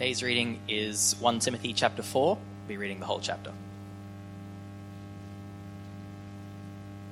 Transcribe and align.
Today's 0.00 0.22
reading 0.22 0.58
is 0.66 1.14
1 1.20 1.40
Timothy 1.40 1.74
chapter 1.74 2.02
4. 2.02 2.34
We'll 2.34 2.38
be 2.66 2.78
reading 2.78 3.00
the 3.00 3.04
whole 3.04 3.20
chapter. 3.20 3.52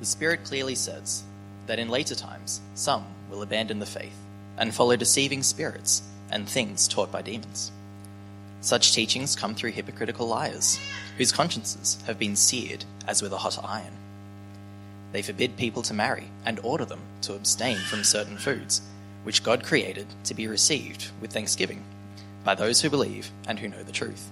The 0.01 0.07
Spirit 0.07 0.45
clearly 0.45 0.75
says 0.75 1.23
that 1.67 1.79
in 1.79 1.91
later 1.91 2.15
times 2.15 2.63
some 2.75 3.05
will 3.31 3.43
abandon 3.43 3.79
the 3.79 3.85
faith 3.85 4.17
and 4.57 4.75
follow 4.75 4.97
deceiving 4.97 5.43
spirits 5.43 6.01
and 6.31 6.49
things 6.49 6.89
taught 6.89 7.13
by 7.13 7.21
demons. 7.21 7.73
Such 8.63 8.95
teachings 8.95 9.37
come 9.37 9.55
through 9.55 9.73
hypocritical 9.73 10.27
liars, 10.27 10.81
whose 11.19 11.31
consciences 11.31 12.03
have 12.07 12.19
been 12.19 12.37
seared 12.37 12.87
as 13.07 13.21
with 13.21 13.35
a 13.35 13.37
hot 13.37 13.63
iron. 13.63 13.93
They 15.13 15.21
forbid 15.21 15.59
people 15.59 15.83
to 15.83 15.93
marry 15.93 16.29
and 16.47 16.59
order 16.61 16.87
them 16.87 17.03
to 17.21 17.35
abstain 17.35 17.77
from 17.81 18.03
certain 18.03 18.39
foods, 18.39 18.81
which 19.25 19.43
God 19.43 19.63
created 19.63 20.07
to 20.25 20.33
be 20.33 20.49
received 20.49 21.11
with 21.21 21.35
thanksgiving 21.35 21.85
by 22.45 22.55
those 22.55 22.81
who 22.81 22.91
believe 22.91 23.31
and 23.47 23.59
who 23.59 23.69
know 23.69 23.83
the 23.83 23.93
truth. 23.93 24.31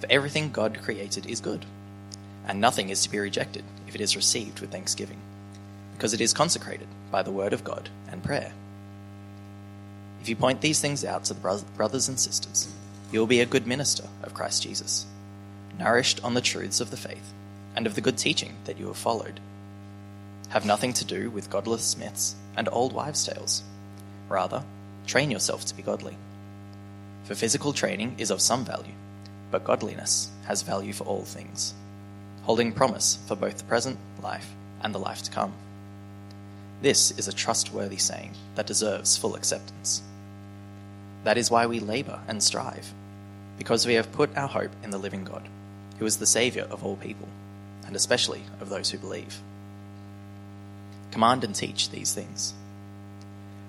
For 0.00 0.06
everything 0.10 0.50
God 0.50 0.78
created 0.82 1.26
is 1.26 1.40
good, 1.40 1.64
and 2.46 2.60
nothing 2.60 2.88
is 2.88 3.02
to 3.02 3.10
be 3.10 3.18
rejected 3.18 3.64
if 3.86 3.94
it 3.94 4.00
is 4.00 4.16
received 4.16 4.60
with 4.60 4.70
thanksgiving, 4.70 5.18
because 5.96 6.14
it 6.14 6.20
is 6.20 6.32
consecrated 6.32 6.88
by 7.10 7.22
the 7.22 7.32
word 7.32 7.52
of 7.52 7.64
God 7.64 7.88
and 8.10 8.22
prayer. 8.22 8.52
If 10.20 10.28
you 10.28 10.36
point 10.36 10.60
these 10.60 10.80
things 10.80 11.04
out 11.04 11.24
to 11.24 11.34
the 11.34 11.64
brothers 11.76 12.08
and 12.08 12.18
sisters, 12.18 12.72
you 13.12 13.20
will 13.20 13.26
be 13.26 13.40
a 13.40 13.46
good 13.46 13.66
minister 13.66 14.04
of 14.22 14.34
Christ 14.34 14.62
Jesus, 14.62 15.06
nourished 15.78 16.22
on 16.22 16.34
the 16.34 16.40
truths 16.40 16.80
of 16.80 16.90
the 16.90 16.96
faith 16.96 17.32
and 17.74 17.86
of 17.86 17.94
the 17.94 18.00
good 18.00 18.18
teaching 18.18 18.56
that 18.64 18.78
you 18.78 18.88
have 18.88 18.96
followed. 18.96 19.40
Have 20.50 20.64
nothing 20.64 20.92
to 20.94 21.04
do 21.04 21.30
with 21.30 21.50
godless 21.50 21.96
myths 21.96 22.34
and 22.56 22.68
old 22.72 22.92
wives' 22.92 23.26
tales. 23.26 23.62
Rather, 24.28 24.64
train 25.06 25.30
yourself 25.30 25.64
to 25.66 25.74
be 25.74 25.82
godly. 25.82 26.16
For 27.28 27.34
physical 27.34 27.74
training 27.74 28.14
is 28.16 28.30
of 28.30 28.40
some 28.40 28.64
value, 28.64 28.94
but 29.50 29.62
godliness 29.62 30.30
has 30.46 30.62
value 30.62 30.94
for 30.94 31.04
all 31.04 31.26
things, 31.26 31.74
holding 32.44 32.72
promise 32.72 33.18
for 33.26 33.36
both 33.36 33.58
the 33.58 33.64
present 33.64 33.98
life 34.22 34.48
and 34.80 34.94
the 34.94 34.98
life 34.98 35.20
to 35.24 35.30
come. 35.30 35.52
This 36.80 37.10
is 37.18 37.28
a 37.28 37.32
trustworthy 37.34 37.98
saying 37.98 38.32
that 38.54 38.66
deserves 38.66 39.18
full 39.18 39.34
acceptance. 39.34 40.00
That 41.24 41.36
is 41.36 41.50
why 41.50 41.66
we 41.66 41.80
labor 41.80 42.18
and 42.28 42.42
strive, 42.42 42.94
because 43.58 43.86
we 43.86 43.92
have 43.92 44.10
put 44.10 44.34
our 44.34 44.48
hope 44.48 44.72
in 44.82 44.88
the 44.88 44.96
living 44.96 45.24
God, 45.24 45.46
who 45.98 46.06
is 46.06 46.16
the 46.16 46.26
Saviour 46.26 46.64
of 46.70 46.82
all 46.82 46.96
people, 46.96 47.28
and 47.86 47.94
especially 47.94 48.40
of 48.62 48.70
those 48.70 48.90
who 48.90 48.96
believe. 48.96 49.36
Command 51.10 51.44
and 51.44 51.54
teach 51.54 51.90
these 51.90 52.14
things. 52.14 52.54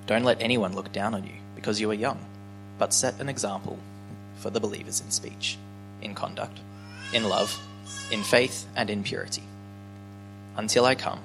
Don't 0.07 0.23
let 0.23 0.41
anyone 0.41 0.75
look 0.75 0.93
down 0.93 1.13
on 1.13 1.25
you 1.25 1.35
because 1.55 1.81
you 1.81 1.91
are 1.91 1.93
young 1.93 2.19
but 2.80 2.94
set 2.94 3.19
an 3.19 3.30
example 3.30 3.77
for 4.38 4.49
the 4.49 4.59
believers 4.59 5.02
in 5.02 5.11
speech, 5.11 5.58
in 6.02 6.16
conduct, 6.16 6.59
in 7.13 7.25
love, 7.25 7.61
in 8.09 8.23
faith, 8.23 8.66
and 8.75 8.89
in 8.89 9.03
purity. 9.03 9.44
Until 10.55 10.86
I 10.86 10.95
come, 10.95 11.19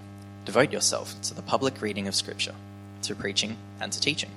devote 0.45 0.73
yourself 0.73 1.15
to 1.23 1.35
the 1.35 1.43
public 1.43 1.81
reading 1.81 2.09
of 2.09 2.15
Scripture, 2.15 2.55
to 3.03 3.15
preaching, 3.15 3.57
and 3.81 3.93
to 3.93 4.01
teaching. 4.01 4.31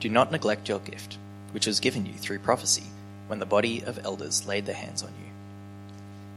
Do 0.00 0.08
not 0.08 0.30
neglect 0.30 0.68
your 0.68 0.80
gift, 0.80 1.16
which 1.52 1.66
was 1.66 1.80
given 1.80 2.06
you 2.06 2.12
through 2.12 2.40
prophecy 2.40 2.84
when 3.26 3.38
the 3.38 3.46
body 3.46 3.82
of 3.82 4.04
elders 4.04 4.46
laid 4.46 4.66
their 4.66 4.74
hands 4.74 5.02
on 5.02 5.10
you. 5.18 5.30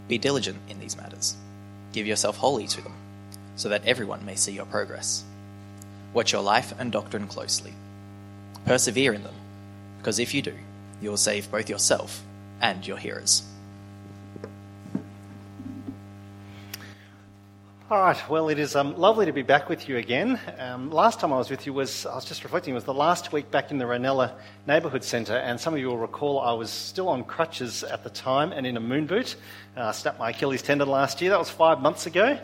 Be 0.08 0.17
diligent 0.17 0.60
in 0.70 0.80
these 0.80 0.95
matters. 0.95 1.36
Give 1.92 2.08
yourself 2.08 2.38
wholly 2.38 2.67
to 2.67 2.82
them, 2.82 2.94
so 3.56 3.70
that 3.70 3.86
everyone 3.86 4.26
may 4.26 4.36
see 4.36 4.54
your 4.54 4.66
progress. 4.66 5.23
Watch 6.14 6.32
your 6.32 6.44
life 6.44 6.73
and 6.80 6.92
doctrine 6.92 7.28
closely. 7.28 7.73
Persevere 8.66 9.14
in 9.14 9.23
them 9.23 9.36
because 10.06 10.20
if 10.20 10.36
you 10.36 10.42
do, 10.44 10.53
you 11.02 11.09
will 11.09 11.17
save 11.17 11.50
both 11.50 11.67
yourself 11.67 12.23
and 12.61 12.86
your 12.86 12.95
hearers. 12.95 13.42
All 17.89 18.00
right, 18.00 18.30
well, 18.30 18.49
it 18.49 18.60
is 18.60 18.76
um, 18.76 18.95
lovely 18.98 19.26
to 19.26 19.32
be 19.32 19.42
back 19.42 19.67
with 19.67 19.89
you 19.89 19.98
again. 19.98 20.39
Um, 20.60 20.92
last 20.92 21.20
time 21.20 21.33
I 21.33 21.38
was 21.38 21.49
with 21.49 21.66
you 21.66 21.73
was, 21.73 22.05
I 22.05 22.14
was 22.14 22.23
just 22.23 22.43
reflecting, 22.43 22.73
it 22.73 22.76
was 22.76 22.83
the 22.83 22.93
last 22.93 23.33
week 23.33 23.49
back 23.49 23.71
in 23.71 23.80
the 23.80 23.86
Reynella 23.86 24.33
Neighbourhood 24.67 25.04
Centre, 25.04 25.38
and 25.38 25.60
some 25.60 25.73
of 25.73 25.80
you 25.80 25.88
will 25.88 25.98
recall 25.98 26.39
I 26.39 26.54
was 26.54 26.70
still 26.70 27.10
on 27.10 27.23
crutches 27.23 27.83
at 27.83 28.04
the 28.04 28.11
time 28.11 28.52
and 28.52 28.67
in 28.67 28.77
a 28.77 28.80
moon 28.80 29.08
boot. 29.08 29.36
Uh, 29.76 29.86
I 29.86 29.92
snapped 29.92 30.20
my 30.20 30.30
Achilles 30.30 30.61
tendon 30.61 30.87
last 30.87 31.20
year, 31.20 31.32
that 31.32 31.39
was 31.39 31.49
five 31.49 31.82
months 31.82 32.05
ago. 32.05 32.37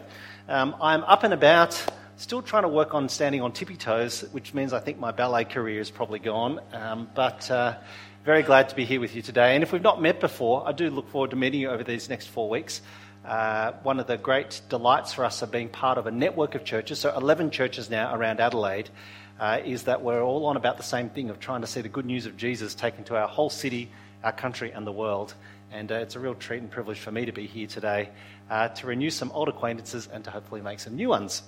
Um, 0.50 0.76
I'm 0.82 1.04
up 1.04 1.24
and 1.24 1.32
about 1.32 1.80
Still 2.22 2.44
trying 2.44 2.62
to 2.62 2.70
work 2.70 2.94
on 2.94 3.10
standing 3.10 3.42
on 3.42 3.52
tippy 3.52 3.76
toes, 3.76 4.24
which 4.32 4.54
means 4.54 4.74
I 4.74 4.80
think 4.80 5.00
my 5.00 5.12
ballet 5.12 5.44
career 5.44 5.82
is 5.82 5.90
probably 5.90 6.20
gone. 6.20 6.60
Um, 6.72 7.10
but 7.16 7.50
uh, 7.50 7.78
very 8.24 8.44
glad 8.44 8.70
to 8.70 8.76
be 8.76 8.86
here 8.86 9.00
with 9.00 9.16
you 9.16 9.24
today. 9.24 9.56
And 9.56 9.64
if 9.64 9.74
we've 9.74 9.82
not 9.82 10.00
met 10.00 10.20
before, 10.20 10.68
I 10.68 10.72
do 10.72 10.92
look 10.92 11.10
forward 11.10 11.32
to 11.32 11.36
meeting 11.36 11.62
you 11.62 11.72
over 11.72 11.84
these 11.84 12.10
next 12.10 12.28
four 12.28 12.48
weeks. 12.48 12.84
Uh, 13.26 13.72
one 13.82 14.00
of 14.00 14.06
the 14.06 14.20
great 14.20 14.62
delights 14.70 15.14
for 15.14 15.26
us 15.26 15.42
of 15.42 15.50
being 15.50 15.68
part 15.68 15.98
of 15.98 16.06
a 16.06 16.12
network 16.12 16.54
of 16.54 16.64
churches, 16.64 17.00
so 17.00 17.12
11 17.18 17.50
churches 17.50 17.90
now 17.90 18.14
around 18.14 18.40
Adelaide, 18.40 18.92
uh, 19.40 19.60
is 19.66 19.84
that 19.84 20.04
we're 20.04 20.22
all 20.22 20.46
on 20.46 20.58
about 20.58 20.78
the 20.78 20.84
same 20.84 21.10
thing 21.10 21.32
of 21.32 21.40
trying 21.40 21.62
to 21.62 21.68
see 21.68 21.82
the 21.82 21.90
good 21.90 22.06
news 22.06 22.28
of 22.28 22.38
Jesus 22.38 22.76
taken 22.76 23.04
to 23.06 23.18
our 23.18 23.28
whole 23.28 23.50
city, 23.50 23.90
our 24.24 24.32
country, 24.32 24.70
and 24.72 24.86
the 24.86 24.92
world. 24.92 25.34
And 25.72 25.92
uh, 25.92 25.96
it's 25.96 26.16
a 26.16 26.20
real 26.20 26.36
treat 26.36 26.62
and 26.62 26.70
privilege 26.70 27.00
for 27.00 27.12
me 27.12 27.26
to 27.26 27.32
be 27.32 27.48
here 27.48 27.66
today 27.66 28.10
uh, 28.48 28.68
to 28.68 28.86
renew 28.86 29.10
some 29.10 29.32
old 29.32 29.50
acquaintances 29.50 30.08
and 30.14 30.24
to 30.26 30.30
hopefully 30.30 30.62
make 30.62 30.80
some 30.80 30.96
new 30.96 31.10
ones. 31.10 31.42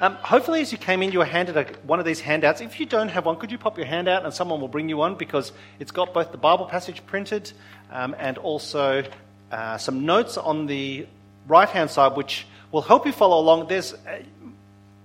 Um, 0.00 0.16
hopefully, 0.16 0.60
as 0.60 0.72
you 0.72 0.78
came 0.78 1.02
in, 1.02 1.12
you 1.12 1.20
were 1.20 1.24
handed 1.24 1.56
a, 1.56 1.64
one 1.84 2.00
of 2.00 2.04
these 2.04 2.20
handouts. 2.20 2.60
If 2.60 2.80
you 2.80 2.86
don't 2.86 3.08
have 3.08 3.26
one, 3.26 3.36
could 3.36 3.52
you 3.52 3.58
pop 3.58 3.78
your 3.78 3.86
hand 3.86 4.08
out 4.08 4.24
and 4.24 4.34
someone 4.34 4.60
will 4.60 4.68
bring 4.68 4.88
you 4.88 4.96
one 4.96 5.14
because 5.14 5.52
it's 5.78 5.92
got 5.92 6.12
both 6.12 6.32
the 6.32 6.38
Bible 6.38 6.66
passage 6.66 7.04
printed 7.06 7.52
um, 7.92 8.14
and 8.18 8.36
also 8.38 9.04
uh, 9.52 9.78
some 9.78 10.04
notes 10.04 10.36
on 10.36 10.66
the 10.66 11.06
right 11.46 11.68
hand 11.68 11.90
side 11.90 12.16
which 12.16 12.46
will 12.72 12.82
help 12.82 13.06
you 13.06 13.12
follow 13.12 13.38
along. 13.38 13.68
There's 13.68 13.94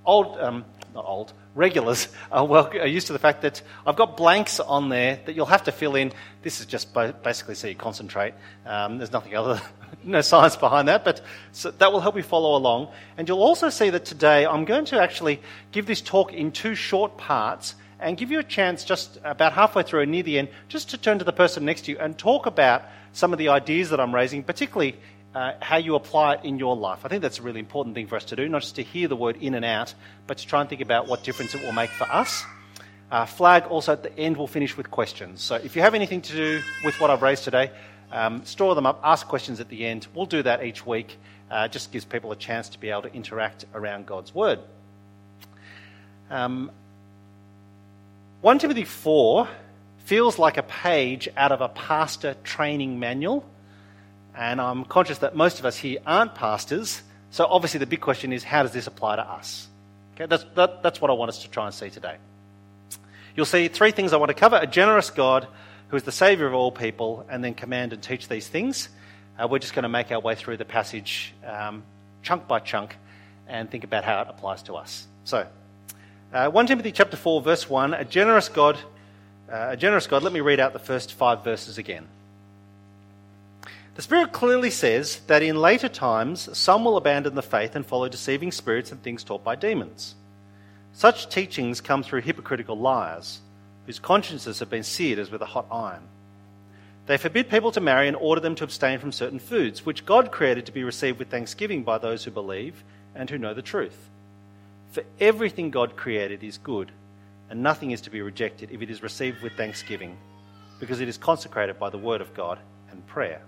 old, 0.06 0.40
um, 0.40 0.66
not 0.96 1.06
old, 1.06 1.34
regulars 1.60 2.08
are, 2.32 2.46
well, 2.46 2.68
are 2.70 2.88
used 2.88 3.08
to 3.08 3.14
the 3.14 3.20
fact 3.20 3.42
that 3.42 3.62
I've 3.86 3.98
got 3.98 4.18
blanks 4.18 4.60
on 4.60 4.90
there 4.90 5.20
that 5.26 5.36
you'll 5.36 5.46
have 5.46 5.64
to 5.66 5.72
fill 5.72 5.96
in. 5.96 6.14
This 6.42 6.62
is 6.62 6.66
just 6.66 6.94
basically 7.22 7.56
so 7.56 7.68
you 7.68 7.76
concentrate. 7.76 8.34
Um, 8.66 8.98
there's 8.98 9.12
nothing 9.12 9.36
other, 9.36 9.62
no 10.04 10.22
science 10.22 10.56
behind 10.56 10.88
that, 10.88 11.04
but 11.04 11.22
so 11.52 11.70
that 11.72 11.92
will 11.92 12.00
help 12.00 12.16
you 12.16 12.24
follow 12.24 12.58
along. 12.58 12.92
And 13.18 13.28
you'll 13.28 13.44
also 13.44 13.70
see 13.70 13.90
that 13.90 14.06
today 14.06 14.46
I'm 14.46 14.66
going 14.66 14.86
to 14.86 15.02
actually 15.02 15.42
give 15.72 15.86
this 15.86 16.02
talk 16.02 16.34
in 16.34 16.52
two 16.52 16.76
short 16.76 17.18
parts 17.18 17.76
and 18.00 18.18
give 18.18 18.32
you 18.32 18.40
a 18.40 18.44
chance 18.44 18.86
just 18.86 19.20
about 19.26 19.52
halfway 19.52 19.84
through 19.84 20.02
and 20.02 20.12
near 20.12 20.24
the 20.24 20.40
end 20.40 20.48
just 20.70 20.90
to 20.92 20.98
turn 20.98 21.20
to 21.20 21.26
the 21.26 21.34
person 21.34 21.66
next 21.66 21.86
to 21.86 21.92
you 21.92 22.00
and 22.00 22.18
talk 22.18 22.46
about 22.46 22.84
some 23.12 23.34
of 23.34 23.40
the 23.40 23.50
ideas 23.50 23.90
that 23.90 24.00
I'm 24.00 24.16
raising, 24.16 24.44
particularly 24.44 24.96
uh, 25.36 25.54
how 25.62 25.78
you 25.78 25.96
apply 25.96 26.36
it 26.36 26.42
in 26.44 26.58
your 26.58 26.76
life. 26.76 27.06
I 27.06 27.08
think 27.08 27.22
that's 27.22 27.40
a 27.40 27.42
really 27.44 27.60
important 27.60 27.96
thing 27.96 28.08
for 28.08 28.16
us 28.16 28.26
to 28.26 28.36
do, 28.36 28.50
not 28.50 28.62
just 28.62 28.76
to 28.76 28.84
hear 28.84 29.08
the 29.08 29.16
word 29.16 29.38
in 29.38 29.54
and 29.54 29.64
out, 29.64 29.94
but 30.28 30.40
to 30.40 30.48
try 30.48 30.62
and 30.62 30.70
think 30.70 30.82
about 30.82 31.08
what 31.08 31.24
difference 31.24 31.54
it 31.54 31.62
will 31.62 31.72
make 31.72 31.92
for 31.92 32.06
us. 32.06 32.44
Uh, 33.12 33.26
flag 33.26 33.64
also 33.68 33.94
at 33.94 34.04
the 34.04 34.18
end 34.20 34.38
we'll 34.38 34.48
finish 34.48 34.78
with 34.78 34.92
questions. 34.92 35.42
So 35.42 35.56
if 35.56 35.76
you 35.76 35.82
have 35.82 35.96
anything 35.96 36.22
to 36.22 36.34
do 36.34 36.62
with 36.84 37.00
what 37.00 37.10
I've 37.10 37.22
raised 37.22 37.44
today, 37.44 37.72
um, 38.12 38.46
store 38.46 38.76
them 38.76 38.86
up, 38.86 39.02
ask 39.04 39.28
questions 39.28 39.60
at 39.60 39.70
the 39.70 39.86
end. 39.86 40.08
We'll 40.14 40.26
do 40.26 40.44
that 40.44 40.64
each 40.64 40.86
week. 40.86 41.18
Uh, 41.50 41.68
just 41.68 41.92
gives 41.92 42.06
people 42.06 42.32
a 42.32 42.36
chance 42.36 42.70
to 42.70 42.80
be 42.80 42.90
able 42.90 43.04
to 43.04 43.14
interact 43.14 43.66
around 43.74 44.06
God's 44.06 44.34
Word. 44.34 44.60
Um, 46.30 46.72
1 48.42 48.60
Timothy 48.60 48.84
4 48.84 49.48
feels 50.06 50.38
like 50.40 50.58
a 50.58 50.64
page 50.64 51.28
out 51.36 51.52
of 51.52 51.62
a 51.62 51.70
pastor 51.70 52.36
training 52.44 53.00
manual. 53.00 53.44
And 54.40 54.62
I'm 54.62 54.86
conscious 54.86 55.18
that 55.18 55.36
most 55.36 55.60
of 55.60 55.66
us 55.66 55.76
here 55.76 56.00
aren't 56.08 56.34
pastors. 56.34 57.02
So 57.30 57.46
obviously, 57.46 57.80
the 57.80 57.86
big 57.86 58.00
question 58.00 58.32
is 58.32 58.42
how 58.42 58.64
does 58.64 58.72
this 58.72 58.88
apply 58.88 59.18
to 59.18 59.22
us? 59.22 59.68
Okay, 60.16 60.28
that's, 60.28 60.46
that, 60.56 60.82
that's 60.82 61.02
what 61.02 61.12
I 61.12 61.14
want 61.14 61.28
us 61.28 61.42
to 61.44 61.50
try 61.50 61.66
and 61.66 61.76
see 61.76 61.90
today. 61.90 62.16
You'll 63.36 63.46
see 63.46 63.68
three 63.68 63.92
things 63.92 64.14
I 64.14 64.18
want 64.18 64.30
to 64.30 64.34
cover 64.34 64.56
a 64.56 64.66
generous 64.66 65.10
God 65.10 65.46
who 65.90 65.98
is 65.98 66.04
the 66.04 66.14
Saviour 66.14 66.48
of 66.48 66.54
all 66.54 66.72
people, 66.72 67.26
and 67.30 67.44
then 67.44 67.54
command 67.54 67.92
and 67.92 68.02
teach 68.02 68.30
these 68.30 68.48
things. 68.48 68.88
Uh, 69.38 69.48
we're 69.48 69.60
just 69.60 69.74
going 69.74 69.84
to 69.84 69.90
make 69.90 70.10
our 70.10 70.22
way 70.22 70.36
through 70.36 70.56
the 70.56 70.66
passage 70.66 71.34
um, 71.46 71.84
chunk 72.22 72.48
by 72.48 72.60
chunk 72.60 72.96
and 73.48 73.70
think 73.70 73.84
about 73.84 74.06
how 74.06 74.22
it 74.22 74.28
applies 74.30 74.64
to 74.64 74.76
us. 74.76 75.06
So, 75.26 75.48
uh, 76.32 76.50
1 76.50 76.68
Timothy 76.68 76.94
chapter 76.94 77.18
4, 77.18 77.42
verse 77.42 77.70
1, 77.70 77.94
a 77.94 78.06
generous 78.06 78.48
God, 78.48 78.78
uh, 79.52 79.70
a 79.72 79.78
generous 79.78 80.08
God, 80.08 80.24
let 80.24 80.32
me 80.32 80.40
read 80.40 80.62
out 80.62 80.72
the 80.72 80.80
first 80.80 81.14
five 81.14 81.44
verses 81.44 81.78
again. 81.78 82.08
The 84.00 84.04
Spirit 84.04 84.32
clearly 84.32 84.70
says 84.70 85.20
that 85.28 85.44
in 85.44 85.58
later 85.58 85.90
times 85.90 86.58
some 86.58 86.86
will 86.86 86.96
abandon 86.96 87.36
the 87.36 87.42
faith 87.42 87.76
and 87.76 87.86
follow 87.86 88.08
deceiving 88.08 88.50
spirits 88.50 88.94
and 88.94 89.04
things 89.04 89.26
taught 89.26 89.44
by 89.44 89.58
demons. 89.58 90.16
Such 90.94 91.28
teachings 91.28 91.82
come 91.82 92.02
through 92.02 92.22
hypocritical 92.22 92.78
liars, 92.78 93.42
whose 93.86 94.00
consciences 94.00 94.60
have 94.60 94.70
been 94.70 94.84
seared 94.84 95.20
as 95.20 95.30
with 95.30 95.42
a 95.42 95.48
hot 95.48 95.66
iron. 95.70 96.04
They 97.08 97.18
forbid 97.18 97.50
people 97.50 97.74
to 97.74 97.82
marry 97.82 98.08
and 98.08 98.16
order 98.16 98.40
them 98.40 98.56
to 98.56 98.64
abstain 98.64 99.00
from 99.00 99.12
certain 99.12 99.38
foods, 99.38 99.86
which 99.86 100.06
God 100.06 100.32
created 100.32 100.66
to 100.68 100.72
be 100.72 100.86
received 100.86 101.20
with 101.20 101.28
thanksgiving 101.28 101.84
by 101.84 101.98
those 101.98 102.24
who 102.24 102.32
believe 102.32 102.86
and 103.16 103.30
who 103.30 103.38
know 103.38 103.54
the 103.54 103.62
truth. 103.62 104.10
For 104.92 105.04
everything 105.20 105.72
God 105.72 105.98
created 105.98 106.42
is 106.42 106.58
good, 106.58 106.94
and 107.50 107.62
nothing 107.62 107.92
is 107.92 108.00
to 108.04 108.10
be 108.10 108.22
rejected 108.22 108.72
if 108.72 108.82
it 108.82 108.90
is 108.90 109.04
received 109.04 109.42
with 109.42 109.58
thanksgiving 109.58 110.18
because 110.80 111.02
it 111.02 111.10
is 111.10 111.18
consecrated 111.18 111.78
by 111.78 111.90
the 111.90 111.98
Word 111.98 112.22
of 112.22 112.34
God 112.34 112.60
and 112.92 113.06
prayer. 113.06 113.42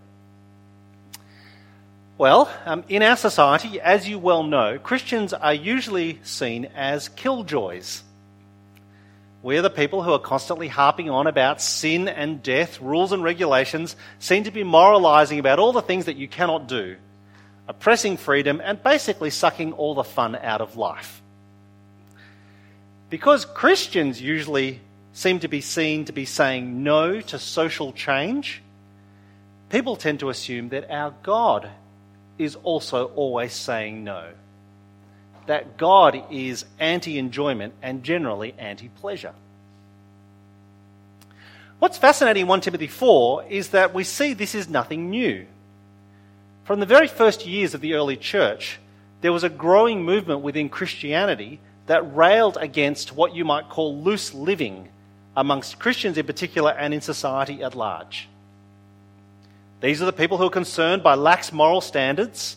Well, 2.21 2.51
um, 2.67 2.83
in 2.87 3.01
our 3.01 3.17
society, 3.17 3.81
as 3.81 4.07
you 4.07 4.19
well 4.19 4.43
know, 4.43 4.77
Christians 4.77 5.33
are 5.33 5.55
usually 5.55 6.19
seen 6.21 6.65
as 6.75 7.09
killjoys. 7.09 8.03
We're 9.41 9.63
the 9.63 9.71
people 9.71 10.03
who 10.03 10.11
are 10.13 10.19
constantly 10.19 10.67
harping 10.67 11.09
on 11.09 11.25
about 11.25 11.63
sin 11.63 12.07
and 12.07 12.43
death, 12.43 12.79
rules 12.79 13.11
and 13.11 13.23
regulations, 13.23 13.95
seem 14.19 14.43
to 14.43 14.51
be 14.51 14.63
moralizing 14.63 15.39
about 15.39 15.57
all 15.57 15.73
the 15.73 15.81
things 15.81 16.05
that 16.05 16.15
you 16.15 16.27
cannot 16.27 16.67
do, 16.67 16.95
oppressing 17.67 18.17
freedom, 18.17 18.61
and 18.63 18.83
basically 18.83 19.31
sucking 19.31 19.73
all 19.73 19.95
the 19.95 20.03
fun 20.03 20.35
out 20.35 20.61
of 20.61 20.77
life. 20.77 21.23
Because 23.09 23.45
Christians 23.45 24.21
usually 24.21 24.79
seem 25.11 25.39
to 25.39 25.47
be 25.47 25.61
seen 25.61 26.05
to 26.05 26.13
be 26.13 26.25
saying 26.25 26.83
no 26.83 27.19
to 27.19 27.39
social 27.39 27.91
change, 27.91 28.61
people 29.69 29.95
tend 29.95 30.19
to 30.19 30.29
assume 30.29 30.69
that 30.69 30.91
our 30.91 31.15
God 31.23 31.67
is 32.43 32.55
also 32.63 33.05
always 33.15 33.53
saying 33.53 34.03
no. 34.03 34.29
That 35.47 35.77
God 35.77 36.23
is 36.29 36.65
anti 36.79 37.17
enjoyment 37.17 37.73
and 37.81 38.03
generally 38.03 38.53
anti 38.57 38.89
pleasure. 38.89 39.33
What's 41.79 41.97
fascinating 41.97 42.41
in 42.41 42.47
1 42.47 42.61
Timothy 42.61 42.87
4 42.87 43.45
is 43.45 43.69
that 43.69 43.93
we 43.93 44.03
see 44.03 44.33
this 44.33 44.53
is 44.53 44.69
nothing 44.69 45.09
new. 45.09 45.47
From 46.63 46.79
the 46.79 46.85
very 46.85 47.07
first 47.07 47.47
years 47.47 47.73
of 47.73 47.81
the 47.81 47.95
early 47.95 48.17
church, 48.17 48.79
there 49.21 49.33
was 49.33 49.43
a 49.43 49.49
growing 49.49 50.03
movement 50.03 50.41
within 50.41 50.69
Christianity 50.69 51.59
that 51.87 52.15
railed 52.15 52.57
against 52.57 53.13
what 53.13 53.33
you 53.33 53.43
might 53.43 53.69
call 53.69 53.99
loose 54.01 54.33
living 54.33 54.89
amongst 55.35 55.79
Christians 55.79 56.17
in 56.17 56.25
particular 56.25 56.71
and 56.71 56.93
in 56.93 57.01
society 57.01 57.63
at 57.63 57.75
large. 57.75 58.29
These 59.81 60.01
are 60.01 60.05
the 60.05 60.13
people 60.13 60.37
who 60.37 60.45
are 60.45 60.51
concerned 60.51 61.01
by 61.01 61.15
lax 61.15 61.51
moral 61.51 61.81
standards, 61.81 62.55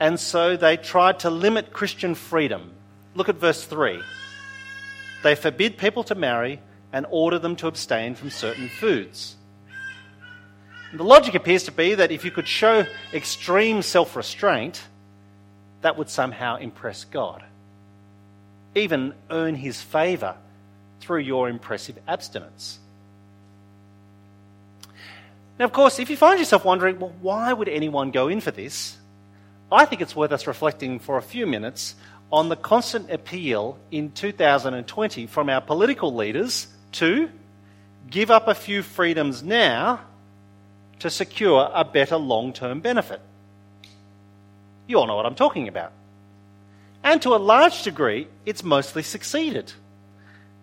and 0.00 0.18
so 0.18 0.56
they 0.56 0.76
tried 0.76 1.20
to 1.20 1.30
limit 1.30 1.72
Christian 1.72 2.16
freedom. 2.16 2.72
Look 3.14 3.28
at 3.28 3.36
verse 3.36 3.64
3. 3.64 4.00
They 5.22 5.36
forbid 5.36 5.78
people 5.78 6.02
to 6.04 6.14
marry 6.16 6.60
and 6.92 7.06
order 7.08 7.38
them 7.38 7.54
to 7.56 7.68
abstain 7.68 8.16
from 8.16 8.30
certain 8.30 8.68
foods. 8.68 9.36
The 10.92 11.04
logic 11.04 11.36
appears 11.36 11.62
to 11.64 11.72
be 11.72 11.94
that 11.94 12.10
if 12.10 12.24
you 12.24 12.32
could 12.32 12.48
show 12.48 12.84
extreme 13.12 13.82
self 13.82 14.16
restraint, 14.16 14.82
that 15.82 15.96
would 15.96 16.10
somehow 16.10 16.56
impress 16.56 17.04
God, 17.04 17.44
even 18.74 19.14
earn 19.30 19.54
his 19.54 19.80
favour 19.80 20.34
through 21.00 21.20
your 21.20 21.48
impressive 21.48 21.96
abstinence. 22.08 22.80
Now, 25.60 25.66
of 25.66 25.72
course, 25.74 25.98
if 25.98 26.08
you 26.08 26.16
find 26.16 26.38
yourself 26.38 26.64
wondering, 26.64 26.98
well, 26.98 27.12
why 27.20 27.52
would 27.52 27.68
anyone 27.68 28.12
go 28.12 28.28
in 28.28 28.40
for 28.40 28.50
this? 28.50 28.96
I 29.70 29.84
think 29.84 30.00
it's 30.00 30.16
worth 30.16 30.32
us 30.32 30.46
reflecting 30.46 30.98
for 30.98 31.18
a 31.18 31.22
few 31.22 31.46
minutes 31.46 31.96
on 32.32 32.48
the 32.48 32.56
constant 32.56 33.10
appeal 33.10 33.78
in 33.90 34.10
2020 34.12 35.26
from 35.26 35.50
our 35.50 35.60
political 35.60 36.14
leaders 36.14 36.66
to 36.92 37.28
give 38.08 38.30
up 38.30 38.48
a 38.48 38.54
few 38.54 38.82
freedoms 38.82 39.42
now 39.42 40.00
to 41.00 41.10
secure 41.10 41.70
a 41.74 41.84
better 41.84 42.16
long 42.16 42.54
term 42.54 42.80
benefit. 42.80 43.20
You 44.86 44.96
all 44.98 45.06
know 45.06 45.16
what 45.16 45.26
I'm 45.26 45.34
talking 45.34 45.68
about. 45.68 45.92
And 47.04 47.20
to 47.20 47.34
a 47.34 47.36
large 47.36 47.82
degree, 47.82 48.28
it's 48.46 48.64
mostly 48.64 49.02
succeeded 49.02 49.74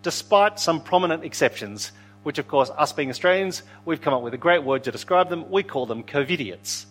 despite 0.01 0.59
some 0.59 0.81
prominent 0.81 1.23
exceptions, 1.23 1.91
which, 2.24 2.38
of 2.38 2.48
course, 2.48 2.69
us 2.78 2.92
being 2.94 3.10
Australians, 3.10 3.64
we've 3.86 4.02
come 4.02 4.14
up 4.14 4.22
with 4.22 4.34
a 4.34 4.38
great 4.38 4.64
word 4.64 4.84
to 4.84 4.92
describe 4.92 5.30
them. 5.30 5.50
We 5.50 5.64
call 5.64 5.86
them 5.86 6.04
COVIDiots. 6.04 6.86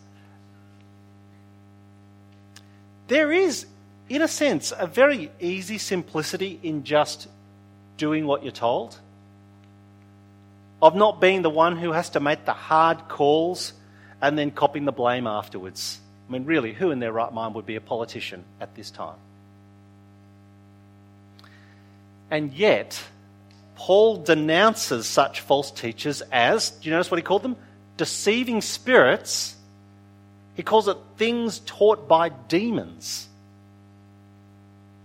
There 3.08 3.30
is, 3.30 3.66
in 4.08 4.22
a 4.22 4.28
sense, 4.28 4.72
a 4.76 4.86
very 4.86 5.30
easy 5.40 5.78
simplicity 5.78 6.58
in 6.62 6.84
just 6.84 7.28
doing 7.96 8.26
what 8.26 8.42
you're 8.42 8.52
told, 8.52 8.98
of 10.82 10.94
not 10.94 11.20
being 11.20 11.42
the 11.42 11.50
one 11.50 11.76
who 11.76 11.92
has 11.92 12.10
to 12.10 12.20
make 12.20 12.44
the 12.44 12.52
hard 12.52 13.08
calls 13.08 13.72
and 14.20 14.38
then 14.38 14.50
copying 14.50 14.84
the 14.84 14.92
blame 14.92 15.26
afterwards. 15.26 16.00
I 16.28 16.32
mean, 16.32 16.44
really, 16.44 16.72
who 16.72 16.90
in 16.90 16.98
their 16.98 17.12
right 17.12 17.32
mind 17.32 17.54
would 17.54 17.66
be 17.66 17.76
a 17.76 17.80
politician 17.80 18.44
at 18.60 18.74
this 18.74 18.90
time? 18.90 19.16
And 22.30 22.52
yet, 22.52 23.02
Paul 23.86 24.16
denounces 24.16 25.06
such 25.06 25.42
false 25.42 25.70
teachers 25.70 26.20
as, 26.32 26.70
do 26.70 26.88
you 26.88 26.90
notice 26.90 27.08
what 27.08 27.18
he 27.18 27.22
called 27.22 27.44
them? 27.44 27.54
Deceiving 27.96 28.60
spirits. 28.60 29.54
He 30.56 30.64
calls 30.64 30.88
it 30.88 30.96
things 31.18 31.60
taught 31.60 32.08
by 32.08 32.30
demons. 32.30 33.28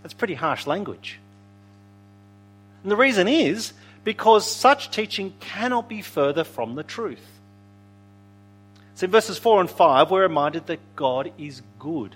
That's 0.02 0.16
pretty 0.16 0.34
harsh 0.34 0.66
language. 0.66 1.20
And 2.82 2.92
the 2.92 2.96
reason 2.96 3.28
is 3.28 3.72
because 4.04 4.50
such 4.50 4.90
teaching 4.90 5.36
cannot 5.40 5.88
be 5.88 6.02
further 6.02 6.44
from 6.44 6.74
the 6.74 6.82
truth. 6.82 7.28
So 8.96 9.06
in 9.06 9.12
verses 9.12 9.38
4 9.38 9.62
and 9.62 9.70
5, 9.70 10.10
we're 10.10 10.24
reminded 10.24 10.66
that 10.66 10.96
God 10.96 11.32
is 11.38 11.62
good, 11.78 12.16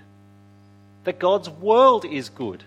that 1.04 1.20
God's 1.20 1.48
world 1.48 2.04
is 2.04 2.28
good 2.28 2.64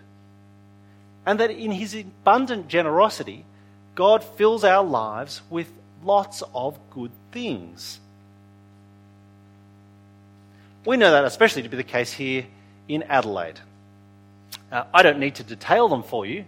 and 1.25 1.37
that 1.41 1.51
in 1.51 1.71
his 1.71 1.93
abundant 1.93 2.69
generosity, 2.69 3.43
God 3.95 4.23
fills 4.23 4.63
our 4.63 4.83
lives 4.83 5.41
with 5.49 5.71
lots 6.03 6.43
of 6.53 6.77
good 6.91 7.11
things. 7.31 7.99
We 10.85 10.97
know 10.97 11.11
that 11.11 11.25
especially 11.25 11.63
to 11.63 11.69
be 11.69 11.77
the 11.77 11.83
case 11.83 12.11
here 12.11 12.45
in 12.87 13.03
Adelaide. 13.03 13.59
Uh, 14.71 14.83
I 14.93 15.03
don't 15.03 15.19
need 15.19 15.35
to 15.35 15.43
detail 15.43 15.89
them 15.89 16.03
for 16.03 16.25
you, 16.25 16.45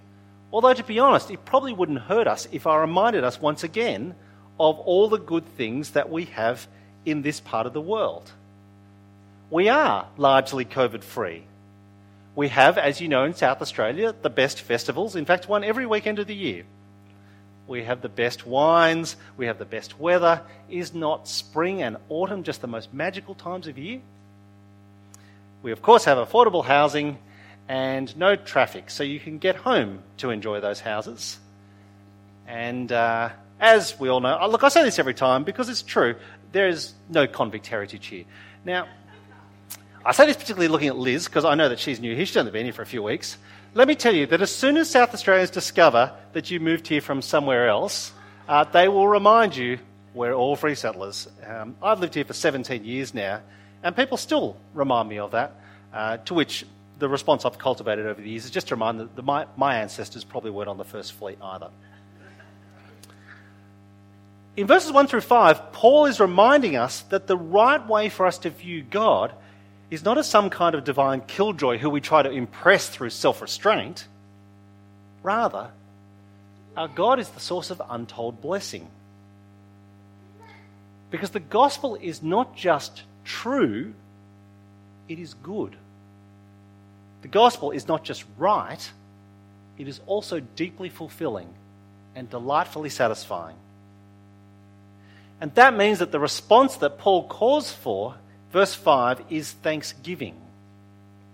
although 0.51 0.73
to 0.73 0.83
be 0.83 0.99
honest, 0.99 1.29
it 1.29 1.45
probably 1.45 1.73
wouldn't 1.73 1.99
hurt 1.99 2.27
us 2.27 2.47
if 2.51 2.65
I 2.65 2.79
reminded 2.79 3.23
us 3.23 3.41
once 3.41 3.63
again 3.63 4.15
of 4.59 4.79
all 4.79 5.09
the 5.09 5.19
good 5.19 5.45
things 5.57 5.91
that 5.91 6.09
we 6.09 6.25
have 6.25 6.67
in 7.05 7.21
this 7.21 7.39
part 7.39 7.65
of 7.65 7.73
the 7.73 7.81
world. 7.81 8.31
We 9.49 9.69
are 9.69 10.07
largely 10.17 10.65
COVID 10.65 11.03
free. 11.03 11.43
We 12.35 12.47
have, 12.47 12.77
as 12.77 13.01
you 13.01 13.09
know, 13.09 13.25
in 13.25 13.33
South 13.33 13.61
Australia, 13.61 14.15
the 14.21 14.29
best 14.29 14.61
festivals, 14.61 15.15
in 15.15 15.25
fact, 15.25 15.49
one 15.49 15.63
every 15.63 15.85
weekend 15.85 16.19
of 16.19 16.27
the 16.27 16.35
year. 16.35 16.63
We 17.71 17.85
have 17.85 18.01
the 18.01 18.09
best 18.09 18.45
wines, 18.45 19.15
we 19.37 19.45
have 19.45 19.57
the 19.57 19.63
best 19.63 19.97
weather. 19.97 20.41
Is 20.69 20.93
not 20.93 21.25
spring 21.25 21.81
and 21.81 21.95
autumn 22.09 22.43
just 22.43 22.59
the 22.59 22.67
most 22.67 22.93
magical 22.93 23.33
times 23.33 23.65
of 23.65 23.77
year? 23.77 24.01
We, 25.63 25.71
of 25.71 25.81
course, 25.81 26.03
have 26.03 26.17
affordable 26.17 26.65
housing 26.65 27.17
and 27.69 28.13
no 28.17 28.35
traffic, 28.35 28.89
so 28.89 29.03
you 29.03 29.21
can 29.21 29.37
get 29.37 29.55
home 29.55 30.03
to 30.17 30.31
enjoy 30.31 30.59
those 30.59 30.81
houses. 30.81 31.39
And 32.45 32.91
uh, 32.91 33.29
as 33.57 33.97
we 33.97 34.09
all 34.09 34.19
know, 34.19 34.37
uh, 34.37 34.47
look, 34.47 34.65
I 34.65 34.67
say 34.67 34.83
this 34.83 34.99
every 34.99 35.13
time 35.13 35.45
because 35.45 35.69
it's 35.69 35.81
true, 35.81 36.15
there 36.51 36.67
is 36.67 36.93
no 37.09 37.25
convict 37.25 37.67
heritage 37.67 38.05
here. 38.05 38.25
Now, 38.65 38.89
I 40.03 40.11
say 40.11 40.25
this 40.25 40.35
particularly 40.35 40.67
looking 40.67 40.89
at 40.89 40.97
Liz 40.97 41.25
because 41.25 41.45
I 41.45 41.55
know 41.55 41.69
that 41.69 41.79
she's 41.79 42.01
new 42.01 42.17
here. 42.17 42.25
She's 42.25 42.35
only 42.35 42.51
been 42.51 42.65
here 42.65 42.73
for 42.73 42.81
a 42.81 42.85
few 42.85 43.01
weeks. 43.01 43.37
Let 43.73 43.87
me 43.87 43.95
tell 43.95 44.13
you 44.13 44.25
that 44.27 44.41
as 44.41 44.53
soon 44.53 44.75
as 44.75 44.89
South 44.89 45.13
Australians 45.13 45.49
discover 45.49 46.11
that 46.33 46.51
you 46.51 46.59
moved 46.59 46.87
here 46.87 46.99
from 46.99 47.21
somewhere 47.21 47.69
else, 47.69 48.11
uh, 48.49 48.65
they 48.65 48.89
will 48.89 49.07
remind 49.07 49.55
you 49.55 49.79
we're 50.13 50.33
all 50.33 50.57
free 50.57 50.75
settlers. 50.75 51.29
Um, 51.47 51.77
I've 51.81 52.01
lived 52.01 52.13
here 52.13 52.25
for 52.25 52.33
17 52.33 52.83
years 52.83 53.13
now, 53.13 53.39
and 53.81 53.95
people 53.95 54.17
still 54.17 54.57
remind 54.73 55.07
me 55.07 55.19
of 55.19 55.31
that, 55.31 55.55
uh, 55.93 56.17
to 56.17 56.33
which 56.33 56.65
the 56.99 57.07
response 57.07 57.45
I've 57.45 57.57
cultivated 57.57 58.07
over 58.07 58.21
the 58.21 58.29
years 58.29 58.43
is 58.43 58.51
just 58.51 58.67
to 58.67 58.75
remind 58.75 58.99
them 58.99 59.09
that 59.15 59.23
my, 59.23 59.45
my 59.55 59.77
ancestors 59.77 60.25
probably 60.25 60.51
weren't 60.51 60.67
on 60.67 60.77
the 60.77 60.83
first 60.83 61.13
fleet 61.13 61.37
either. 61.41 61.69
In 64.57 64.67
verses 64.67 64.91
1 64.91 65.07
through 65.07 65.21
5, 65.21 65.71
Paul 65.71 66.07
is 66.07 66.19
reminding 66.19 66.75
us 66.75 67.03
that 67.03 67.25
the 67.25 67.37
right 67.37 67.87
way 67.87 68.09
for 68.09 68.25
us 68.27 68.37
to 68.39 68.49
view 68.49 68.83
God 68.83 69.33
is 69.91 70.05
not 70.05 70.17
as 70.17 70.27
some 70.27 70.49
kind 70.49 70.73
of 70.73 70.85
divine 70.85 71.21
killjoy 71.21 71.77
who 71.77 71.89
we 71.89 71.99
try 71.99 72.23
to 72.23 72.31
impress 72.31 72.87
through 72.87 73.09
self 73.09 73.41
restraint. 73.41 74.07
Rather, 75.21 75.69
our 76.75 76.87
God 76.87 77.19
is 77.19 77.29
the 77.29 77.41
source 77.41 77.69
of 77.69 77.81
untold 77.89 78.41
blessing. 78.41 78.87
Because 81.11 81.31
the 81.31 81.41
gospel 81.41 81.95
is 81.95 82.23
not 82.23 82.55
just 82.55 83.03
true, 83.25 83.93
it 85.09 85.19
is 85.19 85.33
good. 85.33 85.75
The 87.21 87.27
gospel 87.27 87.71
is 87.71 87.87
not 87.87 88.05
just 88.05 88.23
right, 88.37 88.91
it 89.77 89.89
is 89.89 89.99
also 90.07 90.39
deeply 90.39 90.87
fulfilling 90.87 91.49
and 92.15 92.29
delightfully 92.29 92.89
satisfying. 92.89 93.57
And 95.41 95.53
that 95.55 95.75
means 95.75 95.99
that 95.99 96.11
the 96.11 96.19
response 96.19 96.77
that 96.77 96.97
Paul 96.97 97.27
calls 97.27 97.71
for 97.71 98.15
Verse 98.51 98.75
5 98.75 99.23
is 99.29 99.51
thanksgiving. 99.51 100.35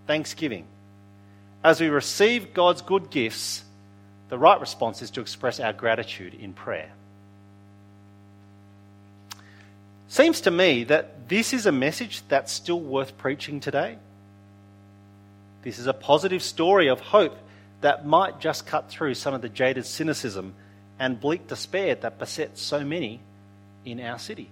Thanksgiving. 0.06 0.66
As 1.64 1.82
we 1.82 1.90
receive 1.90 2.54
God's 2.54 2.82
good 2.82 3.10
gifts, 3.10 3.64
the 4.30 4.38
right 4.38 4.60
response 4.60 5.02
is 5.02 5.12
to 5.12 5.22
express 5.22 5.60
our 5.60 5.74
gratitude 5.74 6.34
in 6.36 6.54
prayer. 6.54 6.92
Seems 10.10 10.42
to 10.42 10.52
me 10.52 10.84
that 10.86 11.28
this 11.28 11.54
is 11.54 11.66
a 11.66 11.72
message 11.72 12.22
that's 12.30 12.52
still 12.52 12.80
worth 12.80 13.18
preaching 13.18 13.60
today. 13.60 13.98
This 15.64 15.80
is 15.80 15.88
a 15.88 15.94
positive 15.94 16.42
story 16.42 16.88
of 16.88 17.02
hope 17.02 17.38
that 17.82 18.06
might 18.06 18.40
just 18.40 18.66
cut 18.66 18.90
through 18.90 19.16
some 19.16 19.34
of 19.34 19.42
the 19.42 19.50
jaded 19.50 19.86
cynicism 19.86 20.54
and 21.00 21.20
bleak 21.20 21.48
despair 21.48 21.96
that 21.96 22.20
besets 22.20 22.62
so 22.62 22.84
many 22.84 23.20
in 23.86 24.00
our 24.00 24.18
city. 24.18 24.50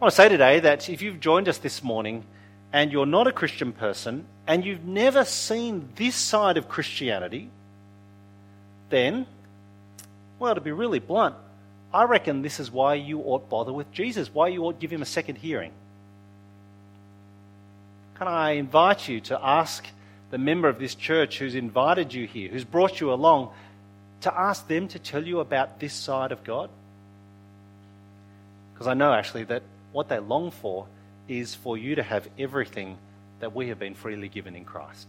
I 0.00 0.04
want 0.04 0.12
to 0.12 0.16
say 0.16 0.28
today 0.28 0.60
that 0.60 0.88
if 0.88 1.02
you've 1.02 1.20
joined 1.20 1.48
us 1.48 1.58
this 1.58 1.82
morning 1.82 2.24
and 2.72 2.90
you're 2.90 3.06
not 3.06 3.28
a 3.28 3.32
Christian 3.32 3.72
person 3.72 4.26
and 4.46 4.64
you've 4.64 4.84
never 4.84 5.24
seen 5.24 5.88
this 5.94 6.16
side 6.16 6.56
of 6.56 6.68
Christianity, 6.68 7.48
then, 8.90 9.24
well, 10.38 10.54
to 10.54 10.60
be 10.60 10.72
really 10.72 10.98
blunt, 10.98 11.36
I 11.92 12.04
reckon 12.04 12.42
this 12.42 12.58
is 12.58 12.72
why 12.72 12.94
you 12.94 13.20
ought 13.20 13.48
bother 13.48 13.72
with 13.72 13.92
Jesus, 13.92 14.34
why 14.34 14.48
you 14.48 14.64
ought 14.64 14.72
to 14.72 14.78
give 14.80 14.92
him 14.92 15.00
a 15.00 15.06
second 15.06 15.36
hearing. 15.36 15.70
Can 18.16 18.26
I 18.26 18.52
invite 18.52 19.08
you 19.08 19.20
to 19.22 19.38
ask 19.40 19.86
the 20.32 20.38
member 20.38 20.68
of 20.68 20.80
this 20.80 20.96
church 20.96 21.38
who's 21.38 21.54
invited 21.54 22.12
you 22.12 22.26
here, 22.26 22.50
who's 22.50 22.64
brought 22.64 23.00
you 23.00 23.12
along, 23.12 23.52
to 24.22 24.34
ask 24.36 24.66
them 24.66 24.88
to 24.88 24.98
tell 24.98 25.24
you 25.24 25.38
about 25.38 25.78
this 25.78 25.92
side 25.92 26.32
of 26.32 26.42
God? 26.42 26.68
Because 28.72 28.88
I 28.88 28.94
know 28.94 29.12
actually 29.12 29.44
that 29.44 29.62
what 29.94 30.08
they 30.08 30.18
long 30.18 30.50
for 30.50 30.86
is 31.28 31.54
for 31.54 31.78
you 31.78 31.94
to 31.94 32.02
have 32.02 32.28
everything 32.36 32.98
that 33.38 33.54
we 33.54 33.68
have 33.68 33.78
been 33.78 33.94
freely 33.94 34.28
given 34.28 34.56
in 34.56 34.64
Christ. 34.64 35.08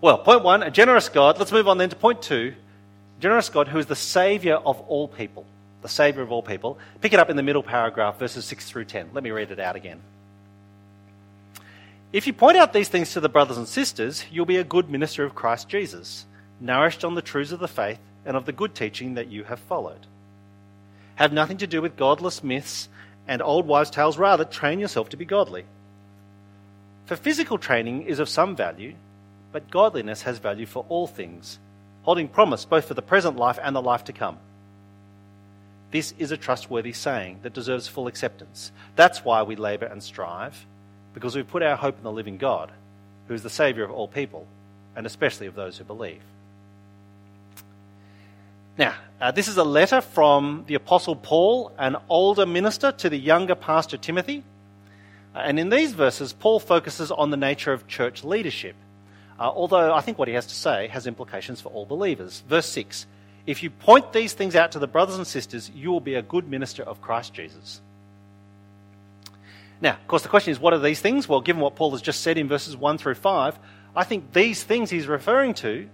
Well, 0.00 0.18
point 0.18 0.44
one, 0.44 0.62
a 0.62 0.70
generous 0.70 1.08
God. 1.08 1.36
Let's 1.38 1.50
move 1.50 1.66
on 1.66 1.78
then 1.78 1.90
to 1.90 1.96
point 1.96 2.22
two, 2.22 2.54
generous 3.20 3.48
God 3.48 3.66
who 3.68 3.78
is 3.78 3.86
the 3.86 3.96
Saviour 3.96 4.56
of 4.64 4.80
all 4.82 5.08
people. 5.08 5.44
The 5.82 5.88
Saviour 5.88 6.22
of 6.22 6.30
all 6.30 6.42
people. 6.42 6.78
Pick 7.00 7.12
it 7.12 7.18
up 7.18 7.28
in 7.28 7.36
the 7.36 7.42
middle 7.42 7.62
paragraph, 7.62 8.18
verses 8.20 8.44
6 8.44 8.70
through 8.70 8.84
10. 8.84 9.10
Let 9.12 9.24
me 9.24 9.32
read 9.32 9.50
it 9.50 9.58
out 9.58 9.74
again. 9.74 10.00
If 12.12 12.28
you 12.28 12.32
point 12.32 12.56
out 12.56 12.72
these 12.72 12.88
things 12.88 13.12
to 13.12 13.20
the 13.20 13.28
brothers 13.28 13.58
and 13.58 13.66
sisters, 13.66 14.24
you'll 14.30 14.46
be 14.46 14.58
a 14.58 14.64
good 14.64 14.88
minister 14.88 15.24
of 15.24 15.34
Christ 15.34 15.68
Jesus, 15.68 16.24
nourished 16.60 17.04
on 17.04 17.16
the 17.16 17.22
truths 17.22 17.50
of 17.50 17.58
the 17.58 17.66
faith 17.66 17.98
and 18.24 18.36
of 18.36 18.46
the 18.46 18.52
good 18.52 18.76
teaching 18.76 19.14
that 19.14 19.26
you 19.26 19.42
have 19.44 19.58
followed. 19.58 20.06
Have 21.16 21.32
nothing 21.32 21.58
to 21.58 21.66
do 21.66 21.82
with 21.82 21.96
godless 21.96 22.42
myths 22.42 22.88
and 23.28 23.42
old 23.42 23.66
wives' 23.66 23.90
tales, 23.90 24.16
rather, 24.16 24.44
train 24.44 24.78
yourself 24.78 25.08
to 25.10 25.16
be 25.16 25.24
godly. 25.24 25.64
For 27.06 27.16
physical 27.16 27.58
training 27.58 28.02
is 28.02 28.18
of 28.18 28.28
some 28.28 28.56
value, 28.56 28.94
but 29.52 29.70
godliness 29.70 30.22
has 30.22 30.38
value 30.38 30.66
for 30.66 30.84
all 30.88 31.06
things, 31.06 31.58
holding 32.02 32.28
promise 32.28 32.64
both 32.64 32.86
for 32.86 32.94
the 32.94 33.02
present 33.02 33.36
life 33.36 33.58
and 33.62 33.74
the 33.74 33.82
life 33.82 34.04
to 34.04 34.12
come. 34.12 34.38
This 35.90 36.14
is 36.18 36.30
a 36.30 36.36
trustworthy 36.36 36.92
saying 36.92 37.40
that 37.42 37.54
deserves 37.54 37.88
full 37.88 38.06
acceptance. 38.06 38.72
That's 38.96 39.24
why 39.24 39.42
we 39.42 39.56
labour 39.56 39.86
and 39.86 40.02
strive 40.02 40.66
because 41.14 41.34
we 41.34 41.42
put 41.42 41.62
our 41.62 41.76
hope 41.76 41.96
in 41.96 42.04
the 42.04 42.12
living 42.12 42.36
God, 42.36 42.70
who 43.26 43.32
is 43.32 43.42
the 43.42 43.48
Saviour 43.48 43.86
of 43.86 43.90
all 43.90 44.06
people, 44.06 44.46
and 44.94 45.06
especially 45.06 45.46
of 45.46 45.54
those 45.54 45.78
who 45.78 45.84
believe. 45.84 46.20
Now, 48.78 48.94
uh, 49.20 49.30
this 49.30 49.48
is 49.48 49.56
a 49.56 49.64
letter 49.64 50.02
from 50.02 50.64
the 50.66 50.74
Apostle 50.74 51.16
Paul, 51.16 51.72
an 51.78 51.96
older 52.10 52.44
minister, 52.44 52.92
to 52.92 53.08
the 53.08 53.18
younger 53.18 53.54
pastor 53.54 53.96
Timothy. 53.96 54.44
Uh, 55.34 55.38
and 55.38 55.58
in 55.58 55.70
these 55.70 55.92
verses, 55.92 56.34
Paul 56.34 56.60
focuses 56.60 57.10
on 57.10 57.30
the 57.30 57.38
nature 57.38 57.72
of 57.72 57.86
church 57.86 58.22
leadership, 58.22 58.76
uh, 59.38 59.48
although 59.48 59.94
I 59.94 60.02
think 60.02 60.18
what 60.18 60.28
he 60.28 60.34
has 60.34 60.46
to 60.46 60.54
say 60.54 60.88
has 60.88 61.06
implications 61.06 61.60
for 61.60 61.70
all 61.70 61.86
believers. 61.86 62.42
Verse 62.48 62.66
6 62.66 63.06
If 63.46 63.62
you 63.62 63.70
point 63.70 64.12
these 64.12 64.34
things 64.34 64.54
out 64.54 64.72
to 64.72 64.78
the 64.78 64.86
brothers 64.86 65.16
and 65.16 65.26
sisters, 65.26 65.70
you 65.74 65.90
will 65.90 66.00
be 66.00 66.14
a 66.14 66.22
good 66.22 66.46
minister 66.46 66.82
of 66.82 67.00
Christ 67.00 67.32
Jesus. 67.32 67.80
Now, 69.80 69.92
of 69.92 70.06
course, 70.06 70.22
the 70.22 70.28
question 70.28 70.52
is, 70.52 70.60
what 70.60 70.74
are 70.74 70.78
these 70.78 71.00
things? 71.00 71.28
Well, 71.28 71.40
given 71.40 71.62
what 71.62 71.76
Paul 71.76 71.92
has 71.92 72.02
just 72.02 72.20
said 72.20 72.38
in 72.38 72.48
verses 72.48 72.76
1 72.76 72.98
through 72.98 73.14
5, 73.14 73.58
I 73.94 74.04
think 74.04 74.32
these 74.32 74.62
things 74.62 74.90
he's 74.90 75.06
referring 75.06 75.54
to, 75.54 75.88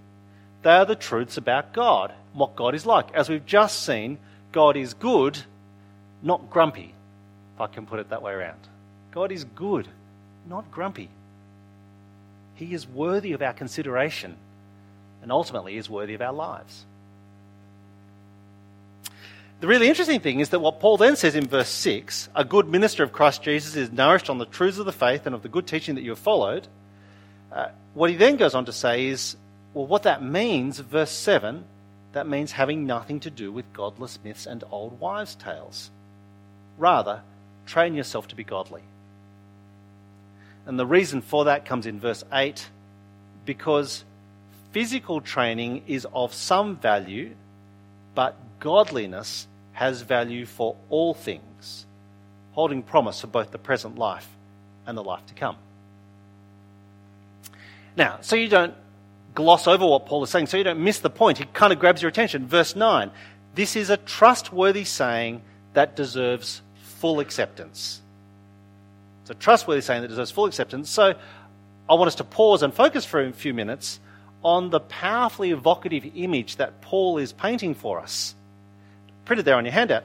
they 0.62 0.70
are 0.70 0.84
the 0.84 0.96
truths 0.96 1.36
about 1.36 1.72
God, 1.72 2.12
what 2.32 2.56
God 2.56 2.74
is 2.74 2.86
like. 2.86 3.12
As 3.14 3.28
we've 3.28 3.44
just 3.44 3.84
seen, 3.84 4.18
God 4.52 4.76
is 4.76 4.94
good, 4.94 5.38
not 6.22 6.50
grumpy, 6.50 6.94
if 7.54 7.60
I 7.60 7.66
can 7.66 7.86
put 7.86 8.00
it 8.00 8.10
that 8.10 8.22
way 8.22 8.32
around. 8.32 8.60
God 9.10 9.32
is 9.32 9.44
good, 9.44 9.88
not 10.48 10.70
grumpy. 10.70 11.08
He 12.54 12.74
is 12.74 12.86
worthy 12.86 13.32
of 13.32 13.42
our 13.42 13.52
consideration 13.52 14.36
and 15.22 15.32
ultimately 15.32 15.76
is 15.76 15.88
worthy 15.88 16.14
of 16.14 16.22
our 16.22 16.32
lives. 16.32 16.84
The 19.60 19.68
really 19.68 19.88
interesting 19.88 20.18
thing 20.18 20.40
is 20.40 20.48
that 20.48 20.58
what 20.58 20.80
Paul 20.80 20.96
then 20.96 21.14
says 21.14 21.36
in 21.36 21.46
verse 21.46 21.68
6 21.68 22.28
a 22.34 22.44
good 22.44 22.68
minister 22.68 23.04
of 23.04 23.12
Christ 23.12 23.42
Jesus 23.42 23.76
is 23.76 23.92
nourished 23.92 24.28
on 24.28 24.38
the 24.38 24.44
truths 24.44 24.78
of 24.78 24.86
the 24.86 24.92
faith 24.92 25.24
and 25.24 25.34
of 25.34 25.42
the 25.42 25.48
good 25.48 25.66
teaching 25.66 25.94
that 25.94 26.02
you 26.02 26.10
have 26.10 26.18
followed. 26.18 26.66
Uh, 27.52 27.68
what 27.94 28.10
he 28.10 28.16
then 28.16 28.36
goes 28.36 28.54
on 28.54 28.64
to 28.64 28.72
say 28.72 29.06
is, 29.06 29.36
well, 29.74 29.86
what 29.86 30.02
that 30.04 30.22
means, 30.22 30.78
verse 30.78 31.10
7, 31.10 31.64
that 32.12 32.26
means 32.26 32.52
having 32.52 32.86
nothing 32.86 33.20
to 33.20 33.30
do 33.30 33.50
with 33.50 33.72
godless 33.72 34.18
myths 34.22 34.46
and 34.46 34.62
old 34.70 35.00
wives' 35.00 35.34
tales. 35.34 35.90
Rather, 36.78 37.22
train 37.66 37.94
yourself 37.94 38.28
to 38.28 38.36
be 38.36 38.44
godly. 38.44 38.82
And 40.66 40.78
the 40.78 40.86
reason 40.86 41.22
for 41.22 41.46
that 41.46 41.64
comes 41.64 41.86
in 41.86 41.98
verse 41.98 42.22
8 42.32 42.68
because 43.44 44.04
physical 44.72 45.20
training 45.20 45.82
is 45.86 46.06
of 46.12 46.32
some 46.32 46.76
value, 46.76 47.34
but 48.14 48.36
godliness 48.60 49.46
has 49.72 50.02
value 50.02 50.46
for 50.46 50.76
all 50.90 51.14
things, 51.14 51.86
holding 52.52 52.82
promise 52.82 53.20
for 53.20 53.26
both 53.26 53.50
the 53.50 53.58
present 53.58 53.98
life 53.98 54.28
and 54.86 54.96
the 54.96 55.02
life 55.02 55.26
to 55.26 55.34
come. 55.34 55.56
Now, 57.96 58.18
so 58.20 58.36
you 58.36 58.48
don't 58.48 58.74
gloss 59.34 59.66
over 59.66 59.86
what 59.86 60.06
Paul 60.06 60.22
is 60.22 60.30
saying, 60.30 60.46
so 60.46 60.56
you 60.56 60.64
don't 60.64 60.82
miss 60.82 61.00
the 61.00 61.10
point, 61.10 61.38
he 61.38 61.44
kind 61.44 61.72
of 61.72 61.78
grabs 61.78 62.02
your 62.02 62.08
attention. 62.08 62.46
Verse 62.46 62.76
9 62.76 63.10
this 63.54 63.76
is 63.76 63.90
a 63.90 63.98
trustworthy 63.98 64.84
saying 64.84 65.42
that 65.74 65.94
deserves 65.94 66.62
full 67.00 67.20
acceptance. 67.20 68.00
It's 69.20 69.30
a 69.30 69.34
trustworthy 69.34 69.82
saying 69.82 70.00
that 70.00 70.08
deserves 70.08 70.30
full 70.30 70.46
acceptance. 70.46 70.88
So 70.88 71.14
I 71.90 71.94
want 71.94 72.08
us 72.08 72.14
to 72.14 72.24
pause 72.24 72.62
and 72.62 72.72
focus 72.72 73.04
for 73.04 73.20
a 73.20 73.30
few 73.30 73.52
minutes 73.52 74.00
on 74.42 74.70
the 74.70 74.80
powerfully 74.80 75.50
evocative 75.50 76.10
image 76.14 76.56
that 76.56 76.80
Paul 76.80 77.18
is 77.18 77.34
painting 77.34 77.74
for 77.74 78.00
us 78.00 78.34
printed 79.24 79.44
there 79.44 79.56
on 79.56 79.64
your 79.64 79.72
handout, 79.72 80.04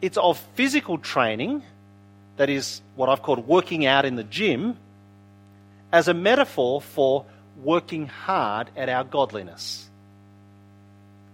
it's 0.00 0.16
of 0.16 0.38
physical 0.54 0.98
training, 0.98 1.62
that 2.36 2.50
is 2.50 2.82
what 2.96 3.08
I've 3.08 3.22
called 3.22 3.46
working 3.46 3.86
out 3.86 4.04
in 4.04 4.16
the 4.16 4.24
gym, 4.24 4.76
as 5.92 6.08
a 6.08 6.14
metaphor 6.14 6.80
for 6.80 7.24
working 7.62 8.06
hard 8.06 8.70
at 8.76 8.88
our 8.88 9.04
godliness. 9.04 9.88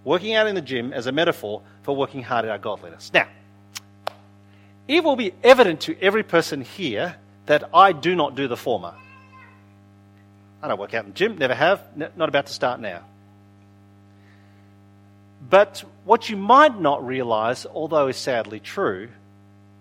Working 0.05 0.35
out 0.35 0.47
in 0.47 0.55
the 0.55 0.61
gym 0.61 0.93
as 0.93 1.07
a 1.07 1.13
metaphor 1.13 1.63
for 1.83 1.95
working 1.97 2.23
hard 2.23 2.45
at 2.45 2.51
our 2.51 2.59
godliness. 2.59 3.11
Now, 3.13 3.29
it 4.87 5.05
will 5.05 5.17
be 5.17 5.33
evident 5.43 5.83
to 5.83 6.01
every 6.01 6.23
person 6.23 6.63
here 6.63 7.17
that 7.47 7.71
I 7.75 7.93
do 7.93 8.15
not 8.15 8.35
do 8.35 8.49
the 8.49 8.57
former. 8.57 8.95
I 10.63 10.69
don't 10.69 10.79
work 10.79 10.95
out 10.95 11.05
in 11.05 11.11
the 11.11 11.17
gym, 11.17 11.37
never 11.39 11.55
have, 11.55 11.83
not 11.97 12.29
about 12.29 12.47
to 12.47 12.53
start 12.53 12.81
now. 12.81 13.05
But 15.49 15.85
what 16.05 16.29
you 16.29 16.37
might 16.37 16.79
not 16.79 17.07
realize, 17.07 17.65
although 17.65 18.09
is 18.09 18.17
sadly 18.17 18.61
true, 18.61 19.09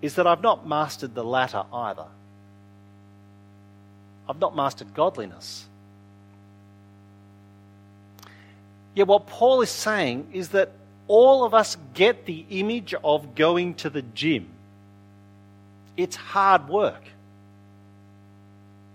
is 0.01 0.15
that 0.15 0.27
I've 0.27 0.43
not 0.43 0.67
mastered 0.67 1.15
the 1.15 1.23
latter 1.23 1.63
either. 1.73 2.05
I've 4.29 4.39
not 4.39 4.55
mastered 4.55 4.93
godliness. 4.93 5.65
Yet, 8.97 9.05
what 9.05 9.27
Paul 9.27 9.61
is 9.61 9.69
saying 9.69 10.29
is 10.33 10.49
that 10.49 10.71
all 11.07 11.43
of 11.43 11.53
us 11.53 11.77
get 11.93 12.25
the 12.25 12.43
image 12.49 12.95
of 13.03 13.35
going 13.35 13.75
to 13.75 13.91
the 13.91 14.01
gym. 14.01 14.47
It's 15.95 16.15
hard 16.15 16.67
work. 16.67 17.03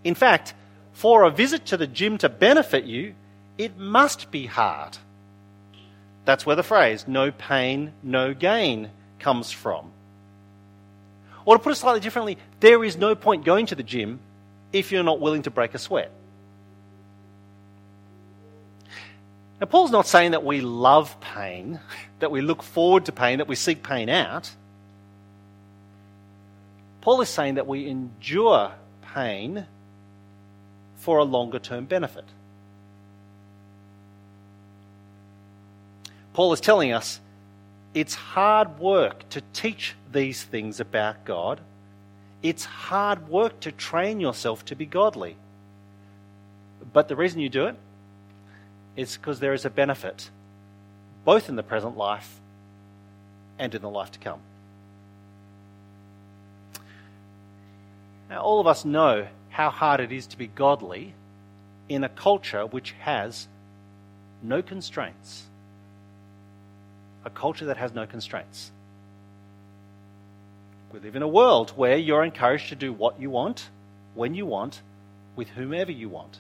In 0.02 0.16
fact, 0.16 0.54
for 0.92 1.22
a 1.22 1.30
visit 1.30 1.66
to 1.66 1.76
the 1.76 1.86
gym 1.86 2.18
to 2.18 2.28
benefit 2.28 2.82
you, 2.82 3.14
it 3.56 3.78
must 3.78 4.32
be 4.32 4.46
hard. 4.46 4.98
That's 6.24 6.44
where 6.44 6.56
the 6.56 6.64
phrase, 6.64 7.06
no 7.06 7.30
pain, 7.30 7.92
no 8.02 8.34
gain, 8.34 8.90
comes 9.20 9.52
from. 9.52 9.92
Or 11.44 11.56
to 11.56 11.62
put 11.62 11.70
it 11.70 11.76
slightly 11.76 12.00
differently, 12.00 12.38
there 12.58 12.82
is 12.82 12.96
no 12.96 13.14
point 13.14 13.44
going 13.44 13.66
to 13.66 13.76
the 13.76 13.84
gym 13.84 14.18
if 14.72 14.90
you're 14.90 15.04
not 15.04 15.20
willing 15.20 15.42
to 15.42 15.52
break 15.52 15.74
a 15.74 15.78
sweat. 15.78 16.10
Now, 19.62 19.66
Paul's 19.66 19.92
not 19.92 20.08
saying 20.08 20.32
that 20.32 20.42
we 20.42 20.60
love 20.60 21.20
pain, 21.20 21.78
that 22.18 22.32
we 22.32 22.40
look 22.40 22.64
forward 22.64 23.04
to 23.04 23.12
pain, 23.12 23.38
that 23.38 23.46
we 23.46 23.54
seek 23.54 23.84
pain 23.84 24.08
out. 24.08 24.50
Paul 27.00 27.20
is 27.20 27.28
saying 27.28 27.54
that 27.54 27.68
we 27.68 27.86
endure 27.86 28.72
pain 29.14 29.68
for 30.96 31.18
a 31.18 31.22
longer 31.22 31.60
term 31.60 31.84
benefit. 31.84 32.24
Paul 36.32 36.52
is 36.52 36.60
telling 36.60 36.92
us 36.92 37.20
It's 37.94 38.16
hard 38.16 38.80
work 38.80 39.28
to 39.28 39.42
teach 39.52 39.94
these 40.10 40.42
things 40.42 40.80
about 40.80 41.24
God. 41.24 41.60
It's 42.42 42.64
hard 42.64 43.28
work 43.28 43.60
to 43.60 43.70
train 43.70 44.18
yourself 44.18 44.64
to 44.64 44.74
be 44.74 44.86
godly. 44.86 45.36
But 46.92 47.06
the 47.06 47.14
reason 47.14 47.38
you 47.38 47.48
do 47.48 47.66
it 47.66 47.76
is 48.96 49.16
because 49.16 49.40
there 49.40 49.54
is 49.54 49.64
a 49.64 49.70
benefit, 49.70 50.30
both 51.24 51.48
in 51.48 51.56
the 51.56 51.62
present 51.62 51.96
life 51.96 52.40
and 53.58 53.74
in 53.74 53.82
the 53.82 53.88
life 53.88 54.10
to 54.12 54.18
come. 54.18 54.40
Now, 58.28 58.40
all 58.40 58.60
of 58.60 58.66
us 58.66 58.84
know 58.84 59.26
how 59.50 59.70
hard 59.70 60.00
it 60.00 60.10
is 60.12 60.26
to 60.28 60.38
be 60.38 60.46
godly 60.46 61.14
in 61.88 62.04
a 62.04 62.08
culture 62.08 62.64
which 62.64 62.92
has 63.00 63.46
no 64.42 64.62
constraints. 64.62 65.44
A 67.24 67.30
culture 67.30 67.66
that 67.66 67.76
has 67.76 67.92
no 67.92 68.06
constraints. 68.06 68.70
We 70.92 71.00
live 71.00 71.16
in 71.16 71.22
a 71.22 71.28
world 71.28 71.70
where 71.76 71.96
you're 71.96 72.24
encouraged 72.24 72.70
to 72.70 72.74
do 72.74 72.92
what 72.92 73.20
you 73.20 73.30
want, 73.30 73.68
when 74.14 74.34
you 74.34 74.44
want, 74.44 74.80
with 75.36 75.48
whomever 75.50 75.92
you 75.92 76.08
want. 76.08 76.38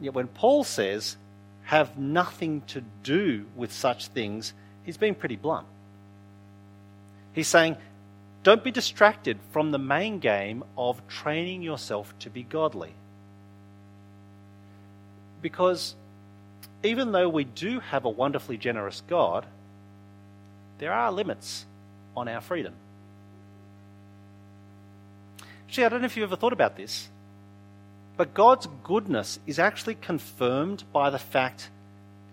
Yet 0.00 0.14
when 0.14 0.28
Paul 0.28 0.64
says, 0.64 1.16
have 1.64 1.98
nothing 1.98 2.62
to 2.68 2.82
do 3.02 3.46
with 3.56 3.72
such 3.72 4.08
things, 4.08 4.52
he's 4.84 4.96
being 4.96 5.14
pretty 5.14 5.36
blunt. 5.36 5.66
He's 7.32 7.48
saying, 7.48 7.76
don't 8.42 8.62
be 8.62 8.70
distracted 8.70 9.38
from 9.50 9.72
the 9.72 9.78
main 9.78 10.20
game 10.20 10.62
of 10.78 11.06
training 11.08 11.62
yourself 11.62 12.14
to 12.20 12.30
be 12.30 12.44
godly. 12.44 12.92
Because 15.42 15.96
even 16.82 17.12
though 17.12 17.28
we 17.28 17.44
do 17.44 17.80
have 17.80 18.04
a 18.04 18.08
wonderfully 18.10 18.56
generous 18.56 19.02
God, 19.08 19.44
there 20.78 20.92
are 20.92 21.10
limits 21.10 21.66
on 22.16 22.28
our 22.28 22.40
freedom. 22.40 22.74
Actually, 25.66 25.84
I 25.84 25.88
don't 25.88 26.00
know 26.02 26.06
if 26.06 26.16
you've 26.16 26.30
ever 26.30 26.36
thought 26.36 26.52
about 26.52 26.76
this, 26.76 27.08
but 28.16 28.34
God's 28.34 28.66
goodness 28.82 29.38
is 29.46 29.58
actually 29.58 29.94
confirmed 29.96 30.84
by 30.92 31.10
the 31.10 31.18
fact 31.18 31.70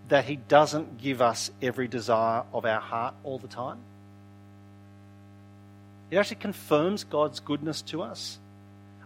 that 0.08 0.24
He 0.24 0.36
doesn't 0.36 0.98
give 0.98 1.20
us 1.20 1.50
every 1.60 1.88
desire 1.88 2.44
of 2.52 2.64
our 2.64 2.80
heart 2.80 3.14
all 3.22 3.38
the 3.38 3.48
time. 3.48 3.78
It 6.10 6.16
actually 6.16 6.36
confirms 6.36 7.04
God's 7.04 7.40
goodness 7.40 7.82
to 7.82 8.02
us. 8.02 8.38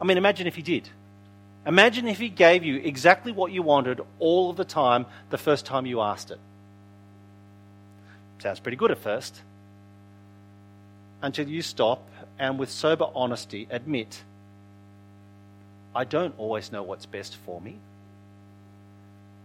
I 0.01 0.05
mean, 0.05 0.19
imagine 0.19 0.47
if 0.47 0.57
He 0.57 0.63
did. 0.63 0.89
Imagine 1.67 2.07
if 2.07 2.19
He 2.19 2.29
gave 2.29 2.65
you 2.65 2.77
exactly 2.77 3.33
what 3.33 3.53
you 3.53 3.63
wanted 3.63 4.01
all 4.19 4.51
of 4.51 4.57
the 4.57 4.65
time 4.65 5.07
the 5.31 5.39
first 5.39 5.67
time 5.67 5.87
you 5.87 6.01
asked 6.01 6.31
it. 6.31 6.39
Sounds 8.39 8.61
pretty 8.61 8.77
good 8.77 8.91
at 8.91 8.99
first. 8.99 9.43
Until 11.23 11.49
you 11.49 11.63
stop 11.63 12.09
and, 12.39 12.59
with 12.59 12.71
sober 12.71 13.07
honesty, 13.15 13.67
admit 13.71 14.23
I 15.95 16.05
don't 16.05 16.35
always 16.39 16.71
know 16.71 16.83
what's 16.83 17.07
best 17.07 17.37
for 17.37 17.61
me. 17.61 17.77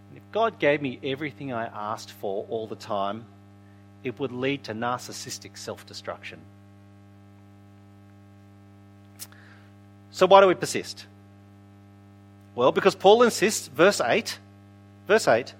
And 0.09 0.17
if 0.17 0.23
God 0.31 0.59
gave 0.59 0.81
me 0.81 0.99
everything 1.03 1.51
I 1.51 1.65
asked 1.65 2.11
for 2.11 2.45
all 2.49 2.67
the 2.67 2.75
time, 2.75 3.25
it 4.03 4.19
would 4.19 4.31
lead 4.31 4.65
to 4.65 4.73
narcissistic 4.73 5.57
self 5.57 5.85
destruction. 5.85 6.39
So, 10.11 10.27
why 10.27 10.41
do 10.41 10.47
we 10.47 10.53
persist? 10.53 11.07
Well, 12.55 12.71
because 12.71 12.93
Paul 12.93 13.23
insists, 13.23 13.67
verse 13.67 13.99
8, 13.99 14.37
verse 15.07 15.27
8, 15.27 15.55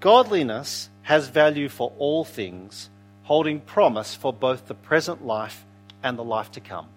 godliness 0.00 0.90
has 1.02 1.28
value 1.28 1.70
for 1.70 1.92
all 1.98 2.24
things, 2.24 2.90
holding 3.22 3.60
promise 3.60 4.14
for 4.14 4.32
both 4.32 4.66
the 4.66 4.74
present 4.74 5.24
life 5.24 5.64
and 6.02 6.18
the 6.18 6.24
life 6.24 6.50
to 6.52 6.60
come. 6.60 6.88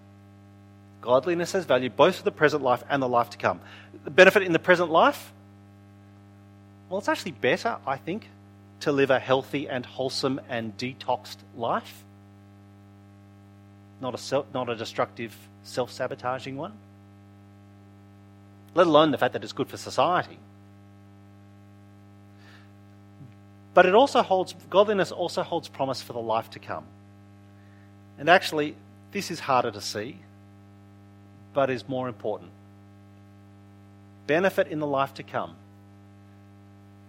Godliness 1.00 1.52
has 1.52 1.64
value 1.64 1.90
both 1.90 2.16
for 2.16 2.22
the 2.22 2.32
present 2.32 2.62
life 2.62 2.82
and 2.88 3.02
the 3.02 3.08
life 3.08 3.30
to 3.30 3.38
come. 3.38 3.60
The 4.04 4.10
benefit 4.10 4.42
in 4.42 4.52
the 4.52 4.58
present 4.58 4.90
life? 4.90 5.32
Well, 6.88 6.98
it's 6.98 7.08
actually 7.08 7.32
better, 7.32 7.76
I 7.86 7.96
think, 7.96 8.28
to 8.80 8.92
live 8.92 9.10
a 9.10 9.18
healthy 9.18 9.68
and 9.68 9.84
wholesome 9.84 10.40
and 10.48 10.76
detoxed 10.76 11.36
life, 11.56 12.04
not 14.00 14.14
a, 14.14 14.18
self, 14.18 14.46
not 14.54 14.68
a 14.68 14.76
destructive, 14.76 15.36
self 15.62 15.90
sabotaging 15.92 16.56
one 16.56 16.72
let 18.78 18.86
alone 18.86 19.10
the 19.10 19.18
fact 19.18 19.32
that 19.32 19.42
it's 19.42 19.52
good 19.52 19.68
for 19.68 19.76
society. 19.76 20.38
But 23.74 23.86
it 23.86 23.94
also 23.94 24.22
holds, 24.22 24.54
godliness 24.70 25.12
also 25.12 25.42
holds 25.42 25.68
promise 25.68 26.02
for 26.02 26.12
the 26.12 26.20
life 26.20 26.50
to 26.50 26.58
come. 26.58 26.84
And 28.18 28.28
actually, 28.28 28.76
this 29.10 29.30
is 29.30 29.40
harder 29.40 29.70
to 29.72 29.80
see, 29.80 30.18
but 31.58 31.70
is 31.70 31.88
more 31.88 32.06
important. 32.06 32.52
Benefit 34.28 34.68
in 34.68 34.78
the 34.78 34.86
life 34.86 35.14
to 35.14 35.24
come. 35.24 35.56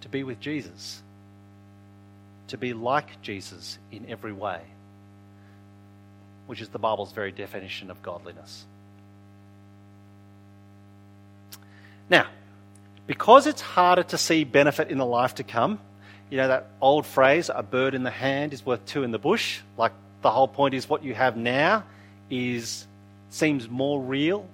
To 0.02 0.10
be 0.10 0.24
with 0.24 0.40
Jesus. 0.40 1.04
To 2.48 2.58
be 2.58 2.74
like 2.74 3.22
Jesus 3.22 3.78
in 3.92 4.08
every 4.10 4.34
way, 4.34 4.62
which 6.48 6.62
is 6.62 6.70
the 6.70 6.80
Bible's 6.80 7.12
very 7.12 7.32
definition 7.32 7.92
of 7.92 8.02
godliness. 8.02 8.66
Now, 12.10 12.26
because 13.06 13.46
it's 13.46 13.62
harder 13.62 14.02
to 14.02 14.18
see 14.18 14.46
benefit 14.46 14.90
in 14.90 14.98
the 14.98 15.06
life 15.06 15.36
to 15.36 15.44
come, 15.44 15.80
you 16.32 16.38
know 16.38 16.48
that 16.48 16.66
old 16.82 17.06
phrase, 17.06 17.52
a 17.54 17.62
bird 17.62 17.94
in 17.94 18.02
the 18.02 18.10
hand 18.10 18.54
is 18.54 18.66
worth 18.66 18.84
two 18.88 19.04
in 19.04 19.12
the 19.12 19.20
bush? 19.20 19.60
Like 19.78 19.92
the 20.24 20.32
whole 20.32 20.48
point 20.48 20.74
is 20.74 20.90
what 20.90 21.04
you 21.04 21.14
have 21.14 21.38
now 21.38 21.84
is 22.32 22.88
seems 23.30 23.70
more 23.70 24.02
real, 24.02 24.48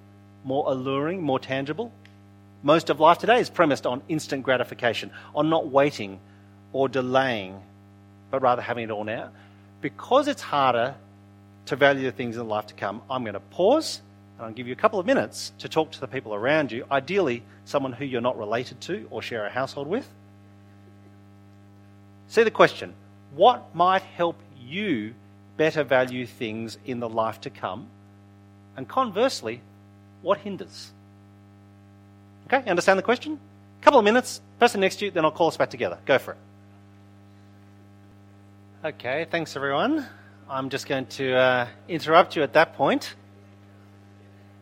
more 0.44 0.70
alluring, 0.70 1.22
more 1.22 1.38
tangible. 1.38 1.92
Most 2.62 2.90
of 2.90 3.00
life 3.00 3.18
today 3.18 3.40
is 3.40 3.50
premised 3.50 3.86
on 3.86 4.02
instant 4.08 4.42
gratification, 4.42 5.10
on 5.34 5.50
not 5.50 5.68
waiting 5.68 6.20
or 6.72 6.88
delaying, 6.88 7.60
but 8.30 8.42
rather 8.42 8.62
having 8.62 8.84
it 8.84 8.90
all 8.90 9.04
now. 9.04 9.30
Because 9.80 10.28
it's 10.28 10.42
harder 10.42 10.94
to 11.66 11.76
value 11.76 12.04
the 12.04 12.12
things 12.12 12.36
in 12.36 12.48
life 12.48 12.66
to 12.66 12.74
come, 12.74 13.02
I'm 13.10 13.22
going 13.22 13.34
to 13.34 13.40
pause 13.40 14.00
and 14.36 14.46
I'll 14.46 14.52
give 14.52 14.66
you 14.66 14.72
a 14.72 14.76
couple 14.76 14.98
of 14.98 15.06
minutes 15.06 15.52
to 15.58 15.68
talk 15.68 15.92
to 15.92 16.00
the 16.00 16.06
people 16.06 16.34
around 16.34 16.70
you, 16.70 16.84
ideally, 16.90 17.42
someone 17.64 17.92
who 17.92 18.04
you're 18.04 18.20
not 18.20 18.38
related 18.38 18.80
to 18.82 19.06
or 19.10 19.22
share 19.22 19.46
a 19.46 19.50
household 19.50 19.86
with. 19.86 20.08
See 22.28 22.42
the 22.42 22.50
question 22.50 22.94
what 23.34 23.74
might 23.74 24.02
help 24.02 24.38
you 24.58 25.14
better 25.56 25.84
value 25.84 26.26
things 26.26 26.78
in 26.84 27.00
the 27.00 27.08
life 27.08 27.40
to 27.42 27.50
come? 27.50 27.88
And 28.76 28.86
conversely, 28.86 29.62
what 30.22 30.38
hinders? 30.38 30.92
Okay, 32.46 32.68
understand 32.68 32.98
the 32.98 33.02
question? 33.02 33.40
A 33.80 33.84
couple 33.84 33.98
of 33.98 34.04
minutes, 34.04 34.40
person 34.60 34.80
next 34.80 34.96
to 34.96 35.06
you, 35.06 35.10
then 35.10 35.24
I'll 35.24 35.30
call 35.30 35.48
us 35.48 35.56
back 35.56 35.70
together. 35.70 35.98
Go 36.04 36.18
for 36.18 36.32
it. 36.32 36.38
Okay, 38.84 39.26
thanks 39.30 39.56
everyone. 39.56 40.06
I'm 40.48 40.68
just 40.68 40.86
going 40.86 41.06
to 41.06 41.34
uh, 41.34 41.66
interrupt 41.88 42.36
you 42.36 42.42
at 42.42 42.52
that 42.52 42.74
point. 42.74 43.16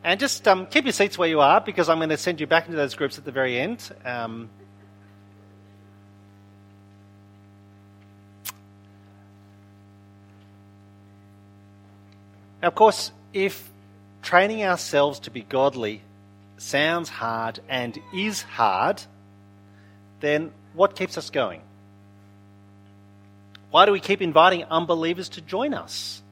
And 0.03 0.21
just 0.21 0.47
um, 0.49 0.67
keep 0.67 0.85
your 0.85 0.93
seats 0.93 1.19
where 1.19 1.29
you 1.29 1.41
are 1.41 1.61
because 1.61 1.89
I'm 1.89 1.99
going 1.99 2.11
to 2.11 2.17
send 2.17 2.41
you 2.41 2.47
back 2.47 2.67
into 2.67 2.77
those 2.77 2.95
groups 2.95 3.19
at 3.19 3.25
the 3.25 3.33
very 3.33 3.59
end. 3.59 3.91
Um, 4.05 4.49
now, 12.63 12.69
of 12.69 12.75
course, 12.75 13.13
if 13.33 13.71
training 14.25 14.65
ourselves 14.65 15.21
to 15.21 15.31
be 15.31 15.43
godly 15.43 16.01
sounds 16.57 17.09
hard 17.09 17.61
and 17.69 17.99
is 18.13 18.43
hard, 18.43 19.01
then 20.21 20.51
what 20.73 20.97
keeps 20.97 21.17
us 21.17 21.31
going? 21.31 21.61
Why 23.71 23.87
do 23.87 23.93
we 23.93 24.01
keep 24.01 24.23
inviting 24.23 24.65
unbelievers 24.65 25.29
to 25.31 25.41
join 25.41 25.75
us 25.75 26.23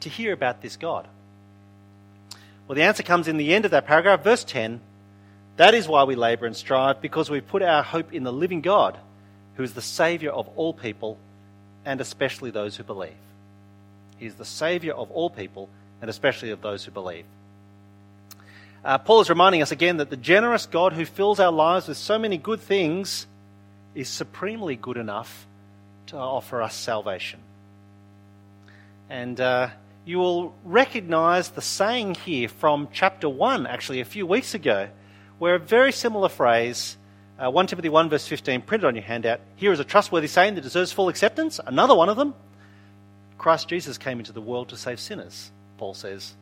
to 0.00 0.08
hear 0.08 0.32
about 0.32 0.60
this 0.60 0.76
God? 0.76 1.06
Well, 2.66 2.76
the 2.76 2.82
answer 2.82 3.02
comes 3.02 3.28
in 3.28 3.36
the 3.36 3.54
end 3.54 3.64
of 3.64 3.70
that 3.70 3.86
paragraph, 3.86 4.22
verse 4.22 4.44
10. 4.44 4.80
That 5.56 5.74
is 5.74 5.88
why 5.88 6.04
we 6.04 6.14
labour 6.16 6.46
and 6.46 6.56
strive, 6.56 7.00
because 7.00 7.30
we 7.30 7.40
put 7.40 7.62
our 7.62 7.82
hope 7.82 8.12
in 8.12 8.24
the 8.24 8.32
living 8.32 8.60
God, 8.60 8.98
who 9.56 9.62
is 9.62 9.74
the 9.74 9.82
Saviour 9.82 10.32
of 10.32 10.48
all 10.56 10.72
people, 10.72 11.18
and 11.84 12.00
especially 12.00 12.50
those 12.50 12.76
who 12.76 12.84
believe. 12.84 13.12
He 14.18 14.26
is 14.26 14.34
the 14.34 14.44
Saviour 14.44 14.94
of 14.94 15.10
all 15.10 15.30
people, 15.30 15.68
and 16.00 16.10
especially 16.10 16.50
of 16.50 16.60
those 16.60 16.84
who 16.84 16.90
believe. 16.90 17.24
Uh, 18.84 18.98
Paul 18.98 19.20
is 19.20 19.28
reminding 19.28 19.62
us 19.62 19.72
again 19.72 19.96
that 19.98 20.10
the 20.10 20.16
generous 20.16 20.66
God 20.66 20.92
who 20.92 21.04
fills 21.04 21.40
our 21.40 21.52
lives 21.52 21.88
with 21.88 21.96
so 21.96 22.18
many 22.18 22.38
good 22.38 22.60
things 22.60 23.26
is 23.94 24.08
supremely 24.08 24.76
good 24.76 24.96
enough 24.96 25.46
to 26.06 26.16
offer 26.16 26.62
us 26.62 26.74
salvation. 26.74 27.40
And 29.10 29.40
uh, 29.40 29.70
you 30.04 30.18
will 30.18 30.54
recognize 30.64 31.50
the 31.50 31.62
saying 31.62 32.14
here 32.14 32.48
from 32.48 32.88
chapter 32.92 33.28
1, 33.28 33.66
actually, 33.66 34.00
a 34.00 34.04
few 34.04 34.26
weeks 34.26 34.54
ago, 34.54 34.88
where 35.38 35.56
a 35.56 35.60
very 35.60 35.92
similar 35.92 36.28
phrase 36.28 36.96
Uh, 37.38 37.48
1 37.48 37.68
Timothy 37.68 37.88
1, 37.88 38.08
verse 38.10 38.26
15, 38.26 38.62
printed 38.62 38.84
on 38.84 38.96
your 38.96 39.04
handout. 39.04 39.40
Here 39.54 39.72
is 39.72 39.78
a 39.78 39.84
trustworthy 39.84 40.26
saying 40.26 40.56
that 40.56 40.62
deserves 40.62 40.90
full 40.90 41.08
acceptance. 41.08 41.60
Another 41.64 41.94
one 41.94 42.08
of 42.08 42.16
them. 42.16 42.34
Christ 43.38 43.68
Jesus 43.68 43.96
came 43.96 44.18
into 44.18 44.32
the 44.32 44.40
world 44.40 44.70
to 44.70 44.76
save 44.76 44.98
sinners, 44.98 45.52
Paul 45.78 45.94
says, 45.94 46.34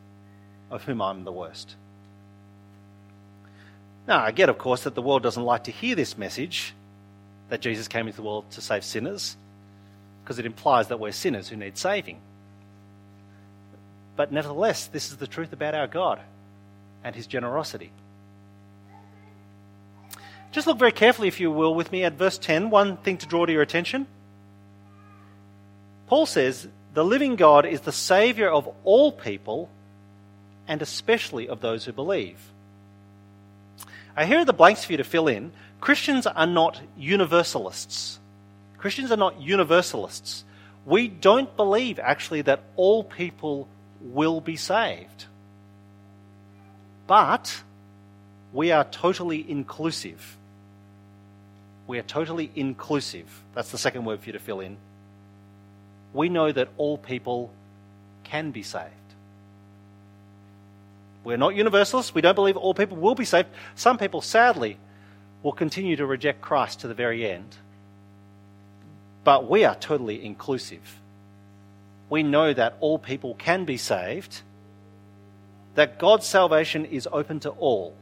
of 0.69 0.83
whom 0.83 1.01
I'm 1.01 1.23
the 1.23 1.31
worst. 1.31 1.75
Now, 4.07 4.23
I 4.23 4.31
get, 4.31 4.49
of 4.49 4.57
course, 4.57 4.83
that 4.83 4.95
the 4.95 5.01
world 5.01 5.23
doesn't 5.23 5.43
like 5.43 5.65
to 5.65 5.71
hear 5.71 5.95
this 5.95 6.17
message 6.17 6.73
that 7.49 7.61
Jesus 7.61 7.87
came 7.87 8.07
into 8.07 8.17
the 8.17 8.27
world 8.27 8.49
to 8.51 8.61
save 8.61 8.83
sinners, 8.83 9.37
because 10.23 10.39
it 10.39 10.45
implies 10.45 10.87
that 10.89 10.99
we're 10.99 11.11
sinners 11.11 11.47
who 11.47 11.55
need 11.55 11.77
saving. 11.77 12.19
But 14.17 14.31
nevertheless, 14.31 14.87
this 14.87 15.11
is 15.11 15.17
the 15.17 15.27
truth 15.27 15.53
about 15.53 15.75
our 15.75 15.87
God 15.87 16.19
and 17.03 17.15
his 17.15 17.27
generosity. 17.27 17.91
Just 20.51 20.67
look 20.67 20.79
very 20.79 20.91
carefully, 20.91 21.27
if 21.27 21.39
you 21.39 21.51
will, 21.51 21.75
with 21.75 21.91
me 21.91 22.03
at 22.03 22.13
verse 22.13 22.37
10. 22.37 22.69
One 22.69 22.97
thing 22.97 23.17
to 23.19 23.27
draw 23.27 23.45
to 23.45 23.51
your 23.51 23.61
attention. 23.61 24.07
Paul 26.07 26.25
says, 26.25 26.67
The 26.97 27.05
living 27.05 27.35
God 27.35 27.67
is 27.67 27.81
the 27.81 27.91
Saviour 27.91 28.49
of 28.49 28.67
all 28.83 29.11
people, 29.11 29.69
and 30.67 30.81
especially 30.81 31.47
of 31.47 31.61
those 31.61 31.85
who 31.85 31.93
believe. 31.93 32.39
Here 34.17 34.39
are 34.39 34.45
the 34.45 34.51
blanks 34.51 34.83
for 34.83 34.93
you 34.93 34.97
to 34.97 35.03
fill 35.03 35.27
in. 35.27 35.51
Christians 35.79 36.25
are 36.25 36.47
not 36.47 36.81
universalists. 36.97 38.17
Christians 38.79 39.11
are 39.11 39.15
not 39.15 39.39
universalists. 39.39 40.43
We 40.87 41.07
don't 41.07 41.55
believe, 41.55 41.99
actually, 41.99 42.41
that 42.41 42.63
all 42.75 43.03
people 43.03 43.67
will 44.01 44.41
be 44.41 44.55
saved. 44.55 45.25
But 47.05 47.61
we 48.51 48.71
are 48.71 48.85
totally 48.85 49.47
inclusive. 49.47 50.35
We 51.85 51.99
are 51.99 52.07
totally 52.17 52.49
inclusive. 52.55 53.43
That's 53.53 53.69
the 53.69 53.77
second 53.77 54.03
word 54.05 54.21
for 54.21 54.25
you 54.25 54.33
to 54.33 54.39
fill 54.39 54.61
in. 54.61 54.77
We 56.17 56.27
know 56.27 56.51
that 56.51 56.67
all 56.77 56.97
people 56.97 57.51
can 58.25 58.51
be 58.51 58.63
saved. 58.63 58.91
We're 61.23 61.37
not 61.37 61.55
universalists. 61.55 62.13
We 62.13 62.21
don't 62.21 62.35
believe 62.35 62.57
all 62.57 62.73
people 62.73 62.97
will 62.97 63.15
be 63.15 63.25
saved. 63.25 63.49
Some 63.75 63.97
people, 63.97 64.21
sadly, 64.21 64.77
will 65.43 65.51
continue 65.51 65.95
to 65.95 66.05
reject 66.05 66.41
Christ 66.41 66.81
to 66.81 66.87
the 66.87 66.93
very 66.93 67.29
end. 67.29 67.55
But 69.23 69.49
we 69.49 69.63
are 69.63 69.75
totally 69.75 70.25
inclusive 70.25 70.99
we 72.09 72.23
know 72.23 72.53
that 72.53 72.77
all 72.79 72.97
people 72.97 73.35
can 73.35 73.65
be 73.65 73.77
saved, 73.77 74.41
that 75.75 75.99
God's 75.99 76.25
salvation 76.25 76.85
is 76.85 77.07
open 77.11 77.39
to 77.41 77.49
all. 77.49 77.93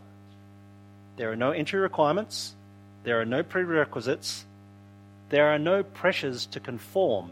There 1.17 1.32
are 1.32 1.36
no 1.36 1.51
entry 1.51 1.80
requirements, 1.80 2.56
there 3.04 3.19
are 3.19 3.25
no 3.25 3.41
prerequisites, 3.41 4.45
there 5.30 5.47
are 5.47 5.60
no 5.60 5.82
pressures 5.84 6.45
to 6.47 6.60
conform 6.60 7.32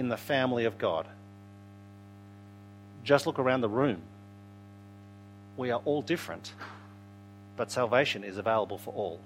in 0.00 0.08
the 0.08 0.16
family 0.16 0.64
of 0.64 0.78
God. 0.78 1.06
Just 3.04 3.26
look 3.26 3.38
around 3.38 3.60
the 3.60 3.68
room. 3.68 4.00
We 5.56 5.70
are 5.70 5.80
all 5.84 6.00
different, 6.02 6.52
but 7.56 7.70
salvation 7.70 8.24
is 8.24 8.38
available 8.38 8.78
for 8.78 8.94
all. 8.94 9.20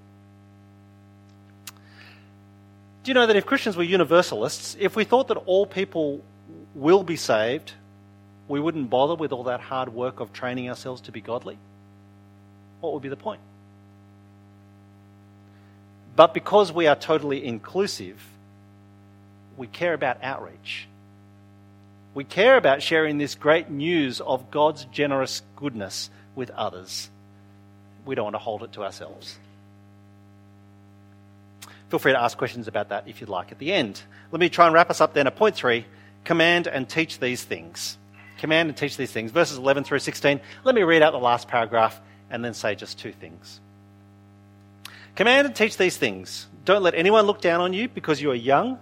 Do 3.05 3.11
you 3.11 3.15
know 3.15 3.27
that 3.27 3.37
if 3.37 3.47
Christians 3.47 3.77
were 3.77 3.85
universalists, 3.85 4.77
if 4.81 4.97
we 4.97 5.05
thought 5.05 5.29
that 5.29 5.37
all 5.37 5.65
people 5.65 6.23
will 6.75 7.05
be 7.05 7.17
saved, 7.17 7.73
we 8.49 8.59
wouldn't 8.59 8.91
bother 8.91 9.15
with 9.15 9.33
all 9.33 9.45
that 9.45 9.61
hard 9.61 9.95
work 9.95 10.19
of 10.19 10.33
training 10.33 10.69
ourselves 10.69 11.03
to 11.03 11.13
be 11.13 11.21
godly? 11.21 11.57
What 12.81 12.93
would 12.95 13.03
be 13.03 13.09
the 13.09 13.17
point? 13.17 13.41
But 16.17 16.35
because 16.35 16.73
we 16.73 16.87
are 16.89 16.97
totally 16.97 17.45
inclusive, 17.45 18.21
we 19.57 19.67
care 19.67 19.95
about 19.95 20.23
outreach. 20.23 20.89
We 22.15 22.25
care 22.25 22.57
about 22.57 22.83
sharing 22.83 23.19
this 23.19 23.35
great 23.35 23.71
news 23.71 24.21
of 24.21 24.51
God's 24.51 24.85
generous 24.87 25.43
goodness 25.57 26.11
with 26.35 26.51
others. 26.51 27.11
We 28.05 28.15
don't 28.15 28.25
want 28.25 28.35
to 28.35 28.41
hold 28.41 28.63
it 28.63 28.73
to 28.73 28.85
ourselves. 28.85 29.37
Feel 31.89 31.99
free 31.99 32.13
to 32.13 32.21
ask 32.21 32.37
questions 32.39 32.69
about 32.69 32.89
that 32.89 33.09
if 33.09 33.21
you'd 33.21 33.31
like 33.31 33.53
at 33.53 33.59
the 33.59 33.73
end. 33.73 34.01
Let 34.31 34.41
me 34.41 34.49
try 34.49 34.67
and 34.67 34.75
wrap 34.75 34.91
us 34.91 35.01
up 35.01 35.15
then 35.15 35.27
at 35.27 35.37
point 35.37 35.55
three 35.55 35.87
command 36.25 36.67
and 36.67 36.89
teach 36.89 37.19
these 37.19 37.43
things. 37.43 37.99
Command 38.39 38.69
and 38.69 38.77
teach 38.77 38.97
these 38.97 39.13
things. 39.13 39.31
Verses 39.31 39.59
11 39.59 39.85
through 39.85 39.99
16. 39.99 40.41
Let 40.65 40.75
me 40.75 40.83
read 40.83 41.03
out 41.03 41.13
the 41.13 41.19
last 41.19 41.49
paragraph 41.49 42.01
and 42.31 42.45
then 42.45 42.55
say 42.55 42.75
just 42.75 42.99
two 42.99 43.13
things. 43.13 43.61
Command 45.15 45.47
and 45.47 45.55
teach 45.55 45.77
these 45.77 45.97
things. 45.97 46.47
Don't 46.65 46.83
let 46.83 46.95
anyone 46.95 47.27
look 47.27 47.41
down 47.41 47.61
on 47.61 47.73
you 47.73 47.89
because 47.89 48.21
you 48.21 48.31
are 48.31 48.35
young, 48.35 48.79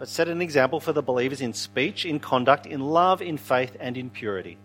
but 0.00 0.08
set 0.08 0.28
an 0.28 0.40
example 0.40 0.80
for 0.80 0.94
the 0.94 1.02
believers 1.02 1.42
in 1.42 1.52
speech, 1.52 2.06
in 2.06 2.18
conduct, 2.18 2.64
in 2.64 2.80
love, 2.80 3.20
in 3.20 3.36
faith, 3.36 3.76
and 3.78 3.98
in 3.98 4.08
purity. 4.08 4.56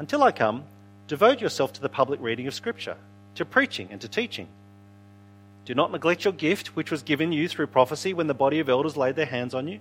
Until 0.00 0.24
I 0.24 0.32
come, 0.32 0.64
devote 1.06 1.40
yourself 1.40 1.72
to 1.74 1.80
the 1.80 1.88
public 1.88 2.20
reading 2.20 2.48
of 2.48 2.54
Scripture, 2.54 2.96
to 3.36 3.44
preaching 3.44 3.86
and 3.92 4.00
to 4.00 4.08
teaching. 4.08 4.48
Do 5.64 5.76
not 5.76 5.92
neglect 5.92 6.24
your 6.24 6.32
gift, 6.32 6.74
which 6.74 6.90
was 6.90 7.04
given 7.04 7.30
you 7.30 7.46
through 7.46 7.68
prophecy 7.68 8.14
when 8.14 8.26
the 8.26 8.34
body 8.34 8.58
of 8.58 8.68
elders 8.68 8.96
laid 8.96 9.14
their 9.14 9.26
hands 9.26 9.54
on 9.54 9.68
you. 9.68 9.78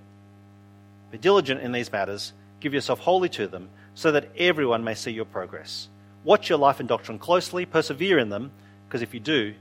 Be 1.10 1.18
diligent 1.18 1.62
in 1.62 1.72
these 1.72 1.92
matters, 1.92 2.32
give 2.60 2.72
yourself 2.72 3.00
wholly 3.00 3.30
to 3.30 3.48
them, 3.48 3.70
so 3.96 4.12
that 4.12 4.30
everyone 4.38 4.84
may 4.84 4.94
see 4.94 5.12
your 5.12 5.26
progress. 5.26 5.90
Watch 6.24 6.50
your 6.50 6.60
life 6.60 6.80
and 6.80 6.88
doctrine 6.88 7.18
closely, 7.18 7.66
persevere 7.66 8.20
in 8.20 8.30
them, 8.30 8.52
because 8.88 9.02
if 9.02 9.12
you 9.12 9.20
do, 9.20 9.56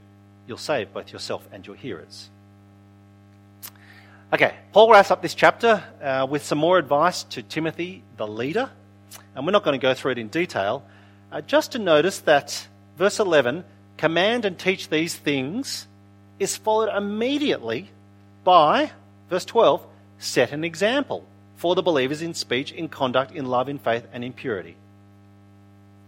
you'll 0.47 0.59
save 0.59 0.93
both 0.93 1.11
yourself 1.11 1.49
and 1.51 1.67
your 1.67 1.77
hearers. 1.77 2.29
Okay, 4.33 4.55
Paul 4.73 4.91
wraps 4.91 5.11
up 5.11 5.23
this 5.23 5.35
chapter 5.35 5.85
uh, 6.03 6.27
with 6.29 6.45
some 6.45 6.59
more 6.59 6.79
advice 6.79 7.25
to 7.25 7.43
Timothy, 7.43 8.03
the 8.17 8.27
leader. 8.27 8.71
And 9.35 9.45
we're 9.45 9.53
not 9.53 9.65
going 9.65 9.79
to 9.79 9.83
go 9.83 9.95
through 9.95 10.13
it 10.13 10.19
in 10.19 10.29
detail. 10.29 10.85
Uh, 11.31 11.41
just 11.41 11.73
to 11.73 11.79
notice 11.79 12.21
that 12.21 12.67
verse 12.97 13.21
11 13.21 13.65
command 13.97 14.45
and 14.45 14.59
teach 14.59 14.89
these 14.89 15.15
things 15.15 15.87
is 16.39 16.57
followed 16.57 16.89
immediately 16.97 17.91
by, 18.43 18.91
verse 19.29 19.45
12, 19.45 19.87
set 20.19 20.53
an 20.53 20.65
example 20.65 21.25
for 21.57 21.75
the 21.75 21.83
believers 21.83 22.23
in 22.23 22.35
speech, 22.35 22.73
in 22.73 22.89
conduct, 22.89 23.31
in 23.33 23.47
love, 23.47 23.69
in 23.69 23.79
faith, 23.79 24.07
and 24.13 24.25
in 24.25 24.33
purity. 24.33 24.77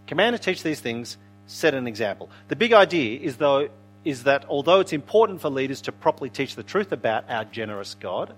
Command 0.07 0.35
and 0.35 0.43
teach 0.43 0.63
these 0.63 0.81
things, 0.81 1.17
set 1.47 1.75
an 1.75 1.87
example. 1.87 2.31
The 2.49 2.57
big 2.57 2.73
idea 2.73 3.21
is, 3.21 3.37
though, 3.37 3.69
is 4.07 4.23
that 4.23 4.45
although 4.49 4.79
it's 4.79 4.93
important 4.93 5.41
for 5.41 5.51
leaders 5.51 5.81
to 5.83 5.93
properly 5.93 6.31
teach 6.31 6.55
the 6.55 6.63
truth 6.63 6.93
about 6.93 7.29
our 7.29 7.45
generous 7.45 7.97
God, 7.99 8.33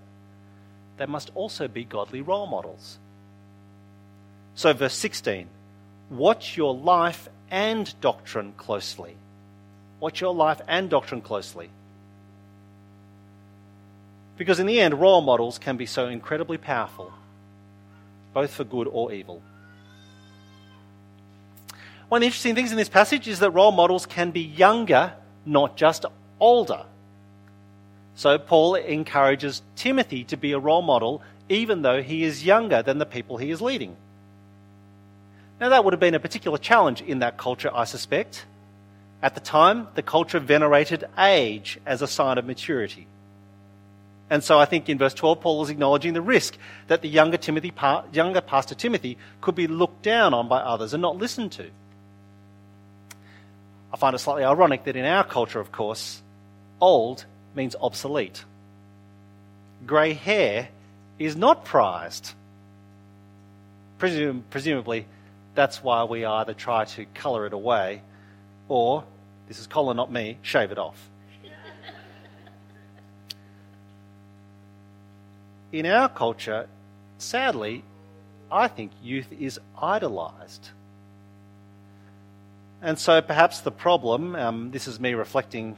they 0.97 1.05
must 1.05 1.31
also 1.35 1.69
be 1.69 1.85
godly 1.85 2.23
role 2.23 2.47
models. 2.47 2.99
So, 4.55 4.73
verse 4.73 4.95
16 4.95 5.47
watch 6.11 6.57
your 6.57 6.75
life 6.75 7.29
and 7.51 7.95
doctrine 8.01 8.55
closely. 8.57 9.15
Watch 10.01 10.23
your 10.23 10.35
life 10.35 10.61
and 10.67 10.89
doctrine 10.89 11.21
closely. 11.21 11.69
Because 14.39 14.59
in 14.59 14.67
the 14.67 14.81
end, 14.81 14.99
role 14.99 15.21
models 15.21 15.59
can 15.59 15.77
be 15.77 15.85
so 15.85 16.09
incredibly 16.09 16.57
powerful, 16.57 17.13
both 18.33 18.53
for 18.53 18.65
good 18.65 18.89
or 18.91 19.13
evil. 19.13 19.43
One 22.09 22.21
of 22.21 22.23
the 22.23 22.27
interesting 22.27 22.55
things 22.55 22.71
in 22.71 22.79
this 22.79 22.89
passage 22.89 23.29
is 23.29 23.41
that 23.41 23.51
role 23.51 23.73
models 23.73 24.07
can 24.07 24.31
be 24.31 24.41
younger, 24.41 25.13
not 25.49 25.77
just 25.77 26.05
older. 26.39 26.85
So 28.15 28.39
Paul 28.39 28.75
encourages 28.75 29.63
Timothy 29.77 30.25
to 30.25 30.37
be 30.37 30.53
a 30.53 30.59
role 30.59 30.83
model 30.83 31.23
even 31.49 31.83
though 31.83 32.03
he 32.03 32.25
is 32.25 32.45
younger 32.45 32.83
than 32.83 32.99
the 32.99 33.07
people 33.07 33.39
he 33.39 33.51
is 33.51 33.61
leading. 33.61 33.97
Now, 35.61 35.71
that 35.71 35.85
would 35.85 35.93
have 35.93 36.01
been 36.01 36.15
a 36.15 36.21
particular 36.21 36.59
challenge 36.59 37.01
in 37.01 37.21
that 37.21 37.37
culture, 37.37 37.71
I 37.75 37.85
suspect. 37.85 38.45
At 39.23 39.35
the 39.35 39.41
time, 39.41 39.89
the 39.95 40.03
culture 40.03 40.39
venerated 40.39 41.05
age 41.19 41.81
as 41.85 42.03
a 42.03 42.07
sign 42.07 42.39
of 42.39 42.45
maturity. 42.45 43.07
And 44.31 44.45
so 44.45 44.59
I 44.59 44.67
think 44.67 44.89
in 44.89 44.99
verse 44.99 45.15
12, 45.15 45.41
Paul 45.41 45.63
is 45.65 45.71
acknowledging 45.71 46.13
the 46.13 46.21
risk 46.21 46.57
that 46.87 47.03
the 47.03 47.09
younger, 47.09 47.39
Timothy, 47.39 47.73
younger 48.13 48.41
pastor 48.41 48.75
Timothy 48.75 49.17
could 49.41 49.55
be 49.55 49.67
looked 49.67 50.03
down 50.03 50.35
on 50.35 50.49
by 50.49 50.59
others 50.59 50.93
and 50.93 51.01
not 51.01 51.17
listened 51.17 51.51
to. 51.53 51.71
Find 53.99 54.15
it 54.15 54.21
slightly 54.21 54.45
ironic 54.45 54.85
that 54.85 54.95
in 54.95 55.05
our 55.05 55.25
culture, 55.25 55.59
of 55.59 55.73
course, 55.73 56.23
old 56.81 57.25
means 57.57 57.75
obsolete. 57.81 58.45
Grey 59.85 60.13
hair 60.13 60.69
is 61.19 61.35
not 61.35 61.65
prized. 61.65 62.33
Presum- 63.99 64.43
presumably, 64.51 65.07
that's 65.57 65.83
why 65.83 66.05
we 66.05 66.25
either 66.25 66.55
try 66.55 66.85
to 66.85 67.07
colour 67.07 67.47
it 67.47 67.53
away 67.53 68.03
or, 68.69 69.03
this 69.49 69.59
is 69.59 69.67
Colin, 69.67 69.97
not 69.97 70.13
me, 70.13 70.39
shave 70.43 70.71
it 70.71 70.79
off. 70.79 71.11
in 75.73 75.87
our 75.87 76.09
culture, 76.09 76.69
sadly, 77.19 77.83
I 78.51 78.69
think 78.69 78.93
youth 79.03 79.33
is 79.33 79.59
idolized. 79.77 80.71
And 82.81 82.99
so 82.99 83.21
perhaps 83.21 83.61
the 83.61 83.73
problem, 83.73 84.37
um, 84.37 84.71
this 84.71 84.87
is 84.87 85.01
me 85.01 85.15
reflecting 85.15 85.77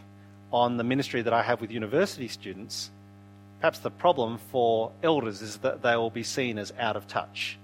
on 0.52 0.76
the 0.76 0.84
ministry 0.84 1.22
that 1.22 1.32
I 1.32 1.42
have 1.42 1.60
with 1.60 1.70
university 1.70 2.28
students, 2.28 2.90
perhaps 3.60 3.78
the 3.78 3.90
problem 3.90 4.38
for 4.50 4.92
elders 5.02 5.40
is 5.40 5.58
that 5.58 5.82
they 5.82 5.96
will 5.96 6.10
be 6.10 6.22
seen 6.22 6.58
as 6.58 6.72
out 6.78 6.96
of 6.96 7.06
touch, 7.06 7.58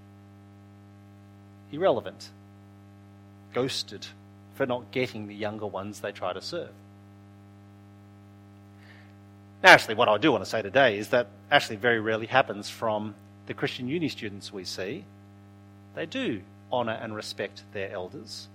irrelevant, 1.71 2.31
ghosted 3.53 4.07
for 4.55 4.65
not 4.65 4.91
getting 4.91 5.27
the 5.27 5.35
younger 5.35 5.67
ones 5.67 6.01
they 6.01 6.13
try 6.13 6.33
to 6.33 6.41
serve. 6.41 6.71
Now, 9.63 9.73
actually, 9.73 9.97
what 9.97 10.09
I 10.09 10.17
do 10.17 10.33
want 10.33 10.45
to 10.45 10.51
say 10.51 10.63
today 10.63 10.99
is 10.99 11.09
that 11.09 11.29
actually 11.51 11.77
very 11.77 12.01
rarely 12.01 12.27
happens 12.27 12.71
from 12.71 13.15
the 13.47 13.55
Christian 13.55 13.89
uni 13.89 14.09
students 14.09 14.53
we 14.53 14.65
see. 14.65 15.05
They 15.95 16.07
do 16.07 16.43
honour 16.73 16.99
and 17.01 17.15
respect 17.15 17.63
their 17.73 17.91
elders. 17.91 18.49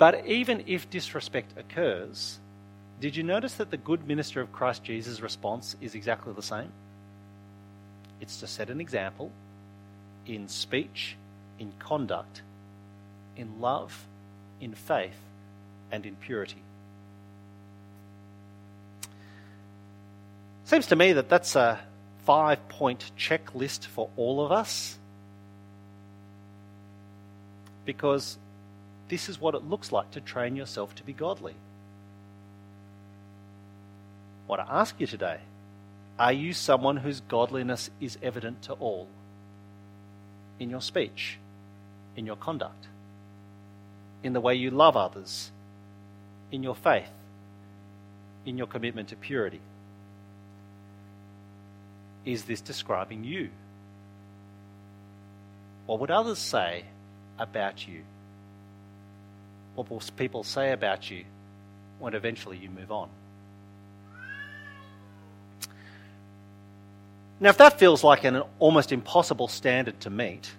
But 0.00 0.26
even 0.26 0.64
if 0.66 0.88
disrespect 0.88 1.52
occurs, 1.58 2.38
did 3.02 3.16
you 3.16 3.22
notice 3.22 3.56
that 3.56 3.70
the 3.70 3.76
good 3.76 4.08
minister 4.08 4.40
of 4.40 4.50
Christ 4.50 4.82
Jesus' 4.82 5.20
response 5.20 5.76
is 5.82 5.94
exactly 5.94 6.32
the 6.32 6.42
same? 6.42 6.72
It's 8.18 8.40
to 8.40 8.46
set 8.46 8.70
an 8.70 8.80
example 8.80 9.30
in 10.26 10.48
speech, 10.48 11.16
in 11.58 11.74
conduct, 11.78 12.40
in 13.36 13.60
love, 13.60 14.06
in 14.58 14.72
faith, 14.72 15.20
and 15.92 16.06
in 16.06 16.16
purity. 16.16 16.62
Seems 20.64 20.86
to 20.86 20.96
me 20.96 21.12
that 21.12 21.28
that's 21.28 21.56
a 21.56 21.78
five 22.24 22.70
point 22.70 23.10
checklist 23.18 23.84
for 23.84 24.08
all 24.16 24.42
of 24.42 24.50
us 24.50 24.96
because 27.84 28.38
this 29.10 29.28
is 29.28 29.40
what 29.40 29.56
it 29.56 29.68
looks 29.68 29.90
like 29.90 30.12
to 30.12 30.20
train 30.20 30.54
yourself 30.54 30.94
to 30.94 31.02
be 31.02 31.12
godly. 31.12 31.54
What 34.46 34.60
I 34.60 34.62
want 34.62 34.70
to 34.70 34.76
ask 34.76 34.94
you 34.98 35.06
today 35.06 35.40
are 36.18 36.32
you 36.32 36.52
someone 36.52 36.98
whose 36.98 37.20
godliness 37.22 37.90
is 38.00 38.18
evident 38.22 38.62
to 38.62 38.74
all? 38.74 39.08
In 40.58 40.70
your 40.70 40.82
speech, 40.82 41.38
in 42.14 42.26
your 42.26 42.36
conduct, 42.36 42.86
in 44.22 44.32
the 44.32 44.40
way 44.40 44.54
you 44.54 44.70
love 44.70 44.96
others, 44.96 45.50
in 46.52 46.62
your 46.62 46.74
faith, 46.74 47.10
in 48.44 48.58
your 48.58 48.66
commitment 48.66 49.08
to 49.08 49.16
purity? 49.16 49.60
Is 52.24 52.44
this 52.44 52.60
describing 52.60 53.24
you? 53.24 53.48
What 55.86 56.00
would 56.00 56.10
others 56.10 56.38
say 56.38 56.84
about 57.38 57.88
you? 57.88 58.02
What 59.74 59.90
will 59.90 60.02
people 60.16 60.44
say 60.44 60.72
about 60.72 61.10
you 61.10 61.24
when 61.98 62.14
eventually 62.14 62.56
you 62.56 62.70
move 62.70 62.90
on? 62.90 63.08
Now, 67.42 67.48
if 67.48 67.58
that 67.58 67.78
feels 67.78 68.04
like 68.04 68.24
an 68.24 68.42
almost 68.58 68.92
impossible 68.92 69.48
standard 69.48 69.98
to 70.00 70.10
meet, 70.10 70.50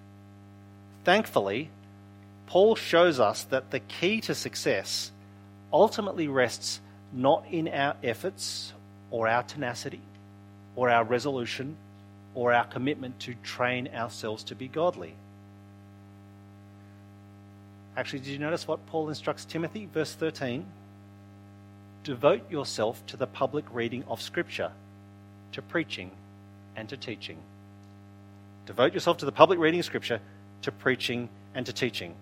thankfully, 1.04 1.69
Paul 2.47 2.76
shows 2.76 3.19
us 3.19 3.43
that 3.45 3.69
the 3.69 3.80
key 3.80 4.19
to 4.21 4.34
success 4.34 5.12
ultimately 5.71 6.28
rests 6.28 6.82
not 7.13 7.45
in 7.52 7.67
our 7.67 7.95
efforts 8.04 8.74
or 9.12 9.28
our 9.28 9.43
tenacity 9.43 10.02
or 10.76 10.89
our 10.89 11.04
resolution 11.04 11.78
or 12.34 12.52
our 12.52 12.65
commitment 12.65 13.19
to 13.19 13.36
train 13.36 13.89
ourselves 13.93 14.43
to 14.45 14.56
be 14.56 14.67
godly. 14.67 15.13
Actually, 17.97 18.19
did 18.19 18.30
you 18.30 18.39
notice 18.39 18.67
what 18.67 18.86
Paul 18.88 19.10
instructs 19.10 19.45
Timothy? 19.45 19.88
Verse 19.91 20.13
13 20.13 20.65
Devote 22.04 22.49
yourself 22.49 23.06
to 23.08 23.17
the 23.17 23.27
public 23.27 23.65
reading 23.71 24.04
of 24.08 24.21
Scripture, 24.21 24.71
to 25.51 25.62
preaching, 25.62 26.12
and 26.75 26.89
to 26.89 26.97
teaching. 26.97 27.38
Devote 28.65 28.93
yourself 28.93 29.17
to 29.17 29.25
the 29.25 29.32
public 29.32 29.60
reading 29.60 29.80
of 29.80 29.86
Scripture, 29.86 30.19
to 30.63 30.71
preaching, 30.71 31.30
and 31.54 31.65
to 31.65 31.73
teaching. 31.73 32.15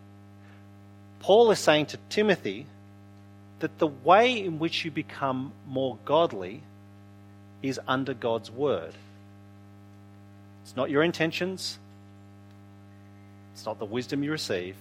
Paul 1.20 1.52
is 1.52 1.60
saying 1.60 1.88
to 1.88 1.98
Timothy 2.10 2.66
that 3.60 3.78
the 3.78 3.88
way 3.88 4.44
in 4.44 4.60
which 4.60 4.84
you 4.84 4.92
become 4.92 5.52
more 5.68 5.98
godly 6.06 6.64
is 7.62 7.80
under 7.88 8.14
God's 8.14 8.50
word. 8.50 8.94
It's 10.64 10.76
not 10.76 10.90
your 10.90 11.04
intentions, 11.04 11.78
it's 13.54 13.66
not 13.66 13.80
the 13.80 13.86
wisdom 13.86 14.24
you 14.24 14.32
receive. 14.32 14.76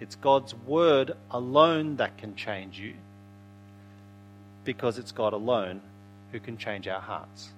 It's 0.00 0.16
God's 0.16 0.54
word 0.54 1.12
alone 1.30 1.96
that 1.96 2.16
can 2.16 2.34
change 2.34 2.78
you 2.78 2.94
because 4.64 4.98
it's 4.98 5.12
God 5.12 5.32
alone 5.32 5.80
who 6.32 6.40
can 6.40 6.56
change 6.56 6.88
our 6.88 7.00
hearts. 7.00 7.50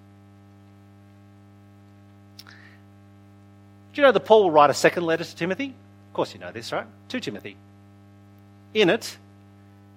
Do 2.46 4.00
you 4.00 4.02
know 4.02 4.12
that 4.12 4.20
Paul 4.20 4.44
will 4.44 4.50
write 4.50 4.70
a 4.70 4.74
second 4.74 5.05
letter 5.05 5.24
to 5.24 5.37
Timothy? 5.37 5.66
Of 5.66 6.14
course, 6.14 6.35
you 6.35 6.40
know 6.40 6.50
this, 6.50 6.72
right? 6.72 6.87
To 7.11 7.20
Timothy. 7.20 7.57
In 8.74 8.90
it, 8.90 9.18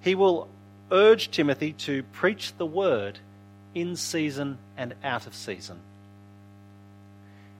he 0.02 0.16
will 0.16 0.48
urge 0.92 1.32
Timothy 1.32 1.74
to 1.74 2.04
preach 2.04 2.56
the 2.58 2.66
word 2.66 3.20
in 3.74 3.96
season 3.96 4.58
and 4.78 4.94
out 5.04 5.28
of 5.28 5.34
season. 5.34 5.80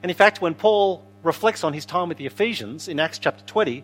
And 0.04 0.12
in 0.12 0.18
fact, 0.18 0.42
when 0.42 0.54
Paul 0.54 1.04
reflects 1.24 1.64
on 1.64 1.74
his 1.74 1.86
time 1.86 2.10
with 2.10 2.18
the 2.18 2.26
Ephesians 2.26 2.88
in 2.88 3.00
Acts 3.00 3.18
chapter 3.18 3.44
20, 3.46 3.84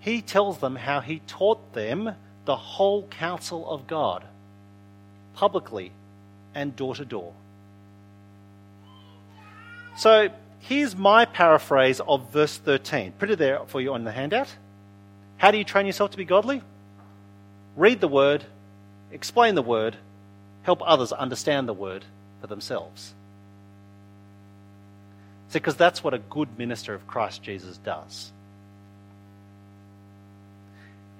he 0.00 0.22
tells 0.22 0.58
them 0.58 0.76
how 0.76 1.00
he 1.00 1.20
taught 1.26 1.74
them 1.74 2.14
the 2.46 2.56
whole 2.56 3.06
counsel 3.06 3.70
of 3.70 3.86
God, 3.86 4.24
publicly 5.34 5.92
and 6.54 6.74
door 6.74 6.94
to 6.96 7.04
door. 7.04 7.32
So 9.96 10.30
here's 10.60 10.96
my 10.96 11.26
paraphrase 11.26 12.00
of 12.00 12.32
verse 12.32 12.56
13. 12.56 13.12
Put 13.12 13.30
it 13.30 13.38
there 13.38 13.60
for 13.66 13.80
you 13.80 13.92
on 13.92 14.04
the 14.04 14.12
handout. 14.12 14.48
How 15.36 15.50
do 15.50 15.58
you 15.58 15.64
train 15.64 15.86
yourself 15.86 16.10
to 16.12 16.16
be 16.16 16.24
godly? 16.24 16.62
Read 17.76 18.00
the 18.00 18.08
word, 18.08 18.44
explain 19.12 19.54
the 19.54 19.62
word, 19.62 19.96
help 20.62 20.80
others 20.84 21.12
understand 21.12 21.68
the 21.68 21.74
word 21.74 22.04
for 22.40 22.46
themselves. 22.46 23.14
See, 25.48 25.58
because 25.58 25.76
that's 25.76 26.02
what 26.02 26.14
a 26.14 26.18
good 26.18 26.58
minister 26.58 26.94
of 26.94 27.06
Christ 27.06 27.42
Jesus 27.42 27.76
does. 27.78 28.32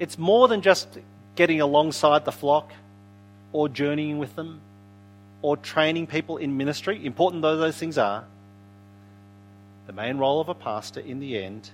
It's 0.01 0.19
more 0.19 0.49
than 0.49 0.63
just 0.63 0.89
getting 1.37 1.61
alongside 1.61 2.25
the 2.25 2.33
flock 2.33 2.73
or 3.53 3.69
journeying 3.69 4.19
with 4.19 4.35
them 4.35 4.61
or 5.43 5.57
training 5.57 6.09
people 6.09 6.37
in 6.37 6.57
ministry, 6.57 7.07
important 7.07 7.43
though 7.43 7.57
those 7.57 7.77
things 7.77 7.97
are. 7.97 8.25
The 9.87 9.93
main 9.93 10.19
role 10.19 10.41
of 10.41 10.49
a 10.49 10.55
pastor 10.55 10.99
in 10.99 11.21
the 11.21 11.39
end 11.39 11.71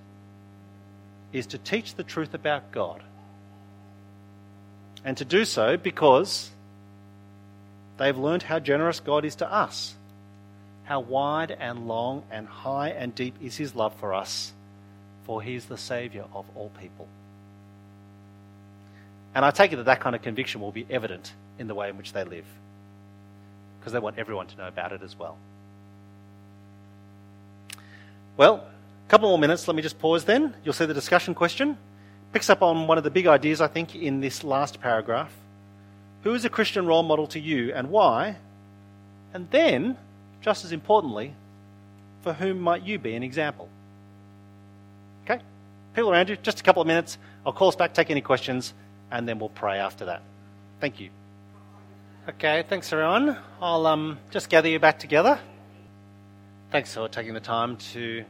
is 1.33 1.47
to 1.49 1.59
teach 1.59 1.95
the 1.95 2.05
truth 2.05 2.35
about 2.35 2.71
God. 2.71 3.03
And 5.05 5.17
to 5.17 5.25
do 5.25 5.47
so 5.47 5.79
because 5.79 6.51
They've 7.99 8.17
learned 8.17 8.43
how 8.43 8.59
generous 8.59 9.01
God 9.01 9.25
is 9.25 9.37
to 9.37 9.51
us, 9.51 9.95
how 10.85 11.01
wide 11.01 11.51
and 11.51 11.89
long 11.89 12.25
and 12.31 12.47
high 12.47 12.91
and 12.91 13.15
deep 13.15 13.35
is 13.41 13.57
His 13.57 13.75
love 13.75 13.95
for 13.95 14.13
us, 14.13 14.53
for 15.25 15.41
He 15.41 15.55
is 15.55 15.67
the 15.67 15.79
Saviour 15.79 16.27
of 16.35 16.45
all 16.55 16.71
people. 16.81 17.09
And 19.37 19.45
I 19.45 19.51
take 19.51 19.71
it 19.75 19.77
that 19.77 19.85
that 19.85 20.01
kind 20.01 20.17
of 20.17 20.23
conviction 20.23 20.63
will 20.63 20.73
be 20.73 20.87
evident 20.89 21.35
in 21.59 21.69
the 21.69 21.75
way 21.75 21.91
in 21.91 21.99
which 21.99 22.15
they 22.15 22.25
live, 22.25 22.47
because 23.79 23.93
they 23.93 23.99
want 23.99 24.19
everyone 24.19 24.47
to 24.47 24.57
know 24.57 24.67
about 24.67 24.93
it 24.93 25.03
as 25.03 25.15
well. 25.15 25.37
Well, 28.39 28.55
a 28.55 29.11
couple 29.11 29.29
more 29.29 29.39
minutes. 29.39 29.69
Let 29.69 29.77
me 29.77 29.83
just 29.83 29.99
pause 29.99 30.25
then. 30.25 30.55
You'll 30.65 30.73
see 30.73 30.87
the 30.87 30.95
discussion 30.95 31.35
question. 31.35 31.77
Picks 32.33 32.49
up 32.49 32.63
on 32.63 32.87
one 32.87 32.97
of 32.97 33.05
the 33.05 33.11
big 33.11 33.27
ideas, 33.27 33.61
I 33.61 33.67
think, 33.67 33.95
in 33.95 34.23
this 34.23 34.43
last 34.43 34.81
paragraph. 34.81 35.31
Who 36.23 36.33
is 36.33 36.47
a 36.47 36.51
Christian 36.51 36.87
role 36.87 37.03
model 37.03 37.27
to 37.29 37.39
you 37.39 37.75
and 37.75 37.91
why? 37.91 38.37
And 39.35 39.51
then, 39.51 39.99
just 40.41 40.65
as 40.65 40.73
importantly, 40.73 41.35
for 42.23 42.33
whom 42.33 42.59
might 42.59 42.85
you 42.85 42.99
be 42.99 43.15
an 43.15 43.23
example? 43.23 43.69
Okay? 45.25 45.43
People 45.95 46.11
around 46.11 46.31
you, 46.31 46.37
just 46.37 46.59
a 46.61 46.63
couple 46.63 46.81
of 46.81 46.89
minutes. 46.89 47.19
I'll 47.45 47.53
call 47.53 47.69
us 47.69 47.77
back, 47.77 47.93
take 47.93 48.11
any 48.11 48.23
questions, 48.23 48.73
and 49.11 49.29
then 49.29 49.39
we'll 49.39 49.49
pray 49.49 49.79
after 49.79 50.07
that. 50.07 50.23
Thank 50.81 51.01
you. 51.01 51.11
Okay, 52.29 52.65
thanks 52.69 52.93
everyone. 52.93 53.37
I'll 53.61 53.87
um, 53.87 54.19
just 54.31 54.49
gather 54.49 54.69
you 54.69 54.81
back 54.81 54.99
together. 54.99 55.39
Thanks 56.73 56.93
for 56.93 57.09
taking 57.09 57.35
the 57.35 57.41
time 57.41 57.77
to 57.93 58.25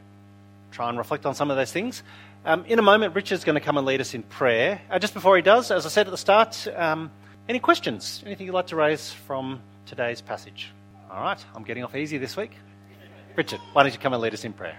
try 0.71 0.89
and 0.89 0.97
reflect 0.97 1.25
on 1.25 1.33
some 1.33 1.49
of 1.49 1.57
those 1.57 1.71
things. 1.71 2.03
Um, 2.45 2.63
in 2.65 2.79
a 2.79 2.83
moment, 2.83 3.15
Richard's 3.15 3.43
going 3.43 3.55
to 3.55 3.61
come 3.61 3.77
and 3.77 3.85
lead 3.85 3.99
us 3.99 4.13
in 4.13 4.23
prayer. 4.23 4.79
Uh, 4.89 4.99
just 4.99 5.13
before 5.13 5.35
he 5.35 5.41
does, 5.41 5.71
as 5.71 5.85
I 5.85 5.89
said 5.89 6.07
at 6.07 6.11
the 6.11 6.17
start, 6.17 6.67
um, 6.75 7.11
any 7.49 7.59
questions? 7.59 8.21
Anything 8.25 8.45
you'd 8.45 8.53
like 8.53 8.67
to 8.67 8.75
raise 8.75 9.11
from 9.11 9.61
today's 9.85 10.21
passage? 10.21 10.71
All 11.09 11.21
right, 11.21 11.43
I'm 11.55 11.63
getting 11.63 11.83
off 11.83 11.95
easy 11.95 12.17
this 12.17 12.37
week. 12.37 12.51
Richard, 13.35 13.59
why 13.73 13.83
don't 13.83 13.93
you 13.93 13.99
come 13.99 14.13
and 14.13 14.21
lead 14.21 14.33
us 14.33 14.45
in 14.45 14.53
prayer? 14.53 14.77